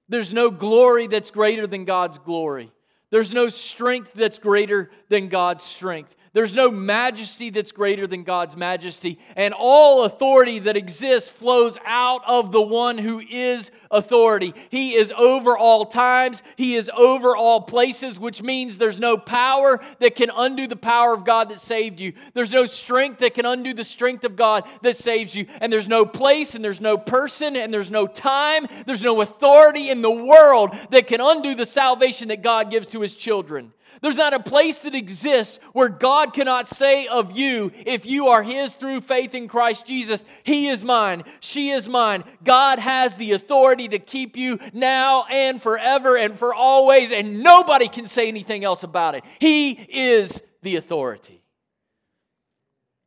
There's 0.10 0.34
no 0.34 0.50
glory 0.50 1.08
that's 1.08 1.32
greater 1.32 1.68
than 1.68 1.86
God's 1.86 2.18
glory. 2.18 2.72
There's 3.12 3.32
no 3.32 3.50
strength 3.50 4.12
that's 4.14 4.40
greater 4.40 4.92
than 5.08 5.30
God's 5.30 5.64
strength. 5.64 6.16
There's 6.34 6.54
no 6.54 6.70
majesty 6.70 7.50
that's 7.50 7.72
greater 7.72 8.06
than 8.06 8.24
God's 8.24 8.56
majesty. 8.56 9.18
And 9.36 9.54
all 9.54 10.04
authority 10.04 10.60
that 10.60 10.78
exists 10.78 11.30
flows 11.30 11.78
out 11.86 12.22
of 12.28 12.52
the 12.52 12.62
one 12.62 12.98
who 12.98 13.20
is 13.20 13.72
authority. 13.90 14.54
He 14.70 14.94
is 14.94 15.12
over 15.18 15.58
all 15.58 15.86
times, 15.86 16.44
He 16.56 16.76
is 16.76 16.90
over 16.96 17.36
all 17.36 17.62
places, 17.62 18.20
which 18.20 18.44
means 18.44 18.78
there's 18.78 19.00
no 19.00 19.18
power 19.18 19.80
that 20.00 20.16
can 20.16 20.30
undo 20.36 20.68
the 20.68 20.76
power 20.76 21.14
of 21.14 21.26
God 21.26 21.50
that 21.50 21.60
saved 21.60 22.00
you. 22.00 22.14
There's 22.34 22.52
no 22.52 22.68
strength 22.68 23.20
that 23.20 23.34
can 23.34 23.46
undo 23.46 23.74
the 23.74 23.84
strength 23.84 24.24
of 24.24 24.36
God 24.36 24.66
that 24.84 24.98
saves 24.98 25.34
you. 25.34 25.48
And 25.62 25.74
there's 25.74 25.88
no 25.88 26.06
place, 26.06 26.54
and 26.54 26.64
there's 26.64 26.82
no 26.82 26.98
person, 26.98 27.56
and 27.56 27.74
there's 27.74 27.90
no 27.90 28.06
time, 28.06 28.68
there's 28.86 29.02
no 29.02 29.22
authority 29.22 29.90
in 29.90 30.02
the 30.02 30.12
world 30.12 30.76
that 30.92 31.08
can 31.08 31.22
undo 31.22 31.56
the 31.56 31.66
salvation 31.66 32.28
that 32.28 32.44
God 32.44 32.70
gives 32.70 32.88
to 32.90 33.02
His 33.02 33.16
children. 33.16 33.74
There's 34.02 34.16
not 34.16 34.34
a 34.34 34.40
place 34.40 34.84
that 34.84 34.96
exists 34.96 35.60
where 35.74 35.90
God 35.90 36.34
cannot 36.34 36.68
say 36.68 37.08
of 37.08 37.32
you, 37.32 37.72
if 37.86 38.06
you 38.06 38.28
are 38.28 38.44
His 38.44 38.74
through 38.74 39.02
faith 39.02 39.36
in 39.36 39.48
Christ 39.48 39.86
Jesus, 39.86 40.24
He 40.44 40.70
is 40.70 40.84
mine, 40.84 41.24
she 41.40 41.72
is 41.72 41.90
mine. 41.90 42.24
God 42.44 42.80
has 42.80 43.16
the 43.16 43.34
authority 43.34 43.88
to 43.90 44.00
keep 44.00 44.38
you 44.38 44.60
now 44.74 45.26
and 45.26 45.62
forever 45.62 46.18
and 46.18 46.38
for 46.38 46.54
always, 46.54 47.12
and 47.12 47.44
nobody 47.44 47.88
can 47.88 48.06
say 48.06 48.28
anything 48.28 48.64
else 48.64 48.84
about 48.84 49.16
it. 49.16 49.24
He 49.40 49.72
is 49.72 50.42
the 50.62 50.76
authority. 50.76 51.42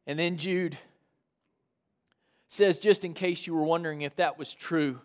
And 0.07 0.18
then 0.18 0.36
Jude 0.36 0.76
says, 2.49 2.78
just 2.78 3.05
in 3.05 3.14
case 3.14 3.47
you 3.47 3.55
were 3.55 3.62
wondering 3.62 4.03
if 4.03 4.16
that 4.16 4.38
was 4.38 4.53
true, 4.53 5.01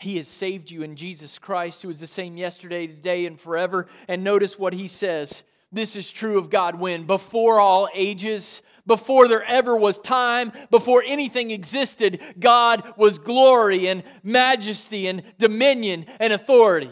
he 0.00 0.16
has 0.16 0.28
saved 0.28 0.70
you 0.70 0.82
in 0.82 0.96
Jesus 0.96 1.38
Christ, 1.38 1.82
who 1.82 1.90
is 1.90 2.00
the 2.00 2.06
same 2.06 2.36
yesterday, 2.36 2.86
today, 2.86 3.26
and 3.26 3.38
forever. 3.38 3.86
And 4.08 4.24
notice 4.24 4.58
what 4.58 4.72
he 4.72 4.88
says. 4.88 5.42
This 5.72 5.94
is 5.94 6.10
true 6.10 6.38
of 6.38 6.50
God 6.50 6.80
when? 6.80 7.06
Before 7.06 7.60
all 7.60 7.88
ages, 7.94 8.62
before 8.86 9.28
there 9.28 9.44
ever 9.44 9.76
was 9.76 9.98
time, 9.98 10.52
before 10.70 11.04
anything 11.06 11.50
existed, 11.50 12.20
God 12.40 12.94
was 12.96 13.18
glory 13.18 13.88
and 13.88 14.02
majesty 14.22 15.06
and 15.06 15.22
dominion 15.38 16.06
and 16.18 16.32
authority. 16.32 16.90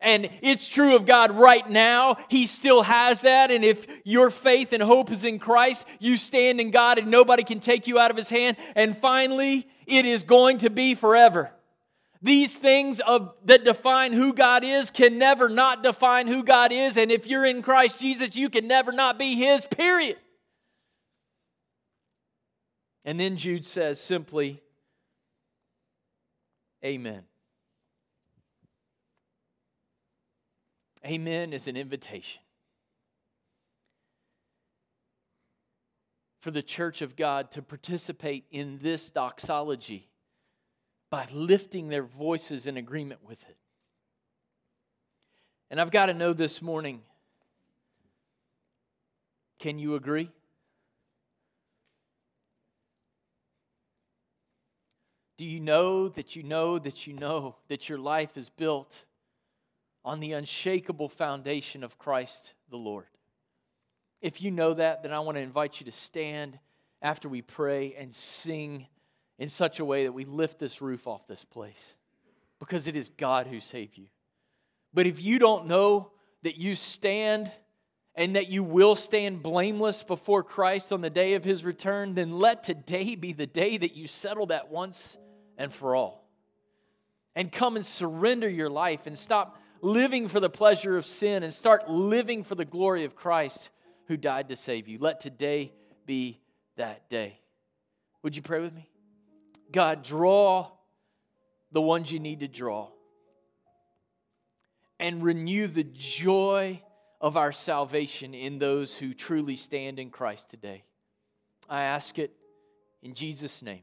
And 0.00 0.30
it's 0.42 0.66
true 0.66 0.96
of 0.96 1.06
God 1.06 1.32
right 1.32 1.68
now. 1.68 2.16
He 2.28 2.46
still 2.46 2.82
has 2.82 3.20
that. 3.22 3.50
And 3.50 3.64
if 3.64 3.86
your 4.04 4.30
faith 4.30 4.72
and 4.72 4.82
hope 4.82 5.10
is 5.10 5.24
in 5.24 5.38
Christ, 5.38 5.86
you 5.98 6.16
stand 6.16 6.60
in 6.60 6.70
God 6.70 6.98
and 6.98 7.10
nobody 7.10 7.44
can 7.44 7.60
take 7.60 7.86
you 7.86 7.98
out 7.98 8.10
of 8.10 8.16
His 8.16 8.28
hand. 8.28 8.56
And 8.74 8.96
finally, 8.96 9.68
it 9.86 10.04
is 10.04 10.22
going 10.22 10.58
to 10.58 10.70
be 10.70 10.94
forever. 10.94 11.52
These 12.22 12.54
things 12.54 13.00
of, 13.00 13.34
that 13.46 13.64
define 13.64 14.12
who 14.12 14.32
God 14.32 14.62
is 14.62 14.92
can 14.92 15.18
never 15.18 15.48
not 15.48 15.82
define 15.82 16.28
who 16.28 16.44
God 16.44 16.70
is. 16.70 16.96
And 16.96 17.10
if 17.10 17.26
you're 17.26 17.44
in 17.44 17.62
Christ 17.62 17.98
Jesus, 17.98 18.36
you 18.36 18.48
can 18.48 18.68
never 18.68 18.92
not 18.92 19.18
be 19.18 19.34
His, 19.34 19.66
period. 19.66 20.16
And 23.04 23.18
then 23.18 23.36
Jude 23.36 23.66
says 23.66 24.00
simply, 24.00 24.62
Amen. 26.84 27.22
Amen 31.04 31.52
is 31.52 31.66
an 31.66 31.76
invitation 31.76 32.40
for 36.40 36.52
the 36.52 36.62
church 36.62 37.02
of 37.02 37.16
God 37.16 37.50
to 37.52 37.62
participate 37.62 38.44
in 38.50 38.78
this 38.80 39.10
doxology 39.10 40.08
by 41.12 41.26
lifting 41.30 41.88
their 41.88 42.02
voices 42.02 42.66
in 42.66 42.78
agreement 42.78 43.20
with 43.22 43.46
it. 43.46 43.56
And 45.70 45.78
I've 45.78 45.90
got 45.90 46.06
to 46.06 46.14
know 46.14 46.32
this 46.32 46.62
morning 46.62 47.02
can 49.60 49.78
you 49.78 49.94
agree? 49.94 50.30
Do 55.36 55.44
you 55.44 55.60
know 55.60 56.08
that 56.08 56.34
you 56.34 56.42
know 56.42 56.78
that 56.78 57.06
you 57.06 57.12
know 57.12 57.56
that 57.68 57.90
your 57.90 57.98
life 57.98 58.38
is 58.38 58.48
built 58.48 59.04
on 60.06 60.18
the 60.18 60.32
unshakable 60.32 61.10
foundation 61.10 61.84
of 61.84 61.98
Christ 61.98 62.54
the 62.70 62.78
Lord? 62.78 63.06
If 64.22 64.40
you 64.40 64.50
know 64.50 64.72
that, 64.72 65.02
then 65.02 65.12
I 65.12 65.20
want 65.20 65.36
to 65.36 65.42
invite 65.42 65.78
you 65.78 65.84
to 65.84 65.92
stand 65.92 66.58
after 67.02 67.28
we 67.28 67.42
pray 67.42 67.94
and 67.98 68.14
sing 68.14 68.86
in 69.38 69.48
such 69.48 69.80
a 69.80 69.84
way 69.84 70.04
that 70.04 70.12
we 70.12 70.24
lift 70.24 70.58
this 70.58 70.80
roof 70.80 71.06
off 71.06 71.26
this 71.26 71.44
place 71.44 71.94
because 72.58 72.86
it 72.86 72.96
is 72.96 73.08
God 73.08 73.46
who 73.46 73.60
saved 73.60 73.98
you. 73.98 74.06
But 74.94 75.06
if 75.06 75.20
you 75.20 75.38
don't 75.38 75.66
know 75.66 76.12
that 76.42 76.56
you 76.56 76.74
stand 76.74 77.50
and 78.14 78.36
that 78.36 78.48
you 78.48 78.62
will 78.62 78.94
stand 78.94 79.42
blameless 79.42 80.02
before 80.02 80.42
Christ 80.42 80.92
on 80.92 81.00
the 81.00 81.10
day 81.10 81.34
of 81.34 81.44
his 81.44 81.64
return, 81.64 82.14
then 82.14 82.38
let 82.38 82.62
today 82.62 83.14
be 83.14 83.32
the 83.32 83.46
day 83.46 83.78
that 83.78 83.96
you 83.96 84.06
settle 84.06 84.46
that 84.46 84.70
once 84.70 85.16
and 85.56 85.72
for 85.72 85.96
all. 85.96 86.28
And 87.34 87.50
come 87.50 87.76
and 87.76 87.86
surrender 87.86 88.48
your 88.48 88.68
life 88.68 89.06
and 89.06 89.18
stop 89.18 89.58
living 89.80 90.28
for 90.28 90.40
the 90.40 90.50
pleasure 90.50 90.96
of 90.96 91.06
sin 91.06 91.42
and 91.42 91.52
start 91.52 91.88
living 91.88 92.42
for 92.42 92.54
the 92.54 92.64
glory 92.64 93.04
of 93.04 93.16
Christ 93.16 93.70
who 94.06 94.16
died 94.16 94.50
to 94.50 94.56
save 94.56 94.88
you. 94.88 94.98
Let 94.98 95.20
today 95.20 95.72
be 96.04 96.38
that 96.76 97.08
day. 97.08 97.38
Would 98.22 98.36
you 98.36 98.42
pray 98.42 98.60
with 98.60 98.74
me? 98.74 98.91
God, 99.72 100.02
draw 100.02 100.68
the 101.72 101.80
ones 101.80 102.12
you 102.12 102.20
need 102.20 102.40
to 102.40 102.48
draw 102.48 102.88
and 105.00 105.22
renew 105.22 105.66
the 105.66 105.84
joy 105.84 106.80
of 107.20 107.36
our 107.36 107.52
salvation 107.52 108.34
in 108.34 108.58
those 108.58 108.94
who 108.94 109.14
truly 109.14 109.56
stand 109.56 109.98
in 109.98 110.10
Christ 110.10 110.50
today. 110.50 110.84
I 111.68 111.82
ask 111.82 112.18
it 112.18 112.32
in 113.02 113.14
Jesus' 113.14 113.62
name. 113.62 113.82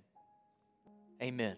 Amen. 1.22 1.58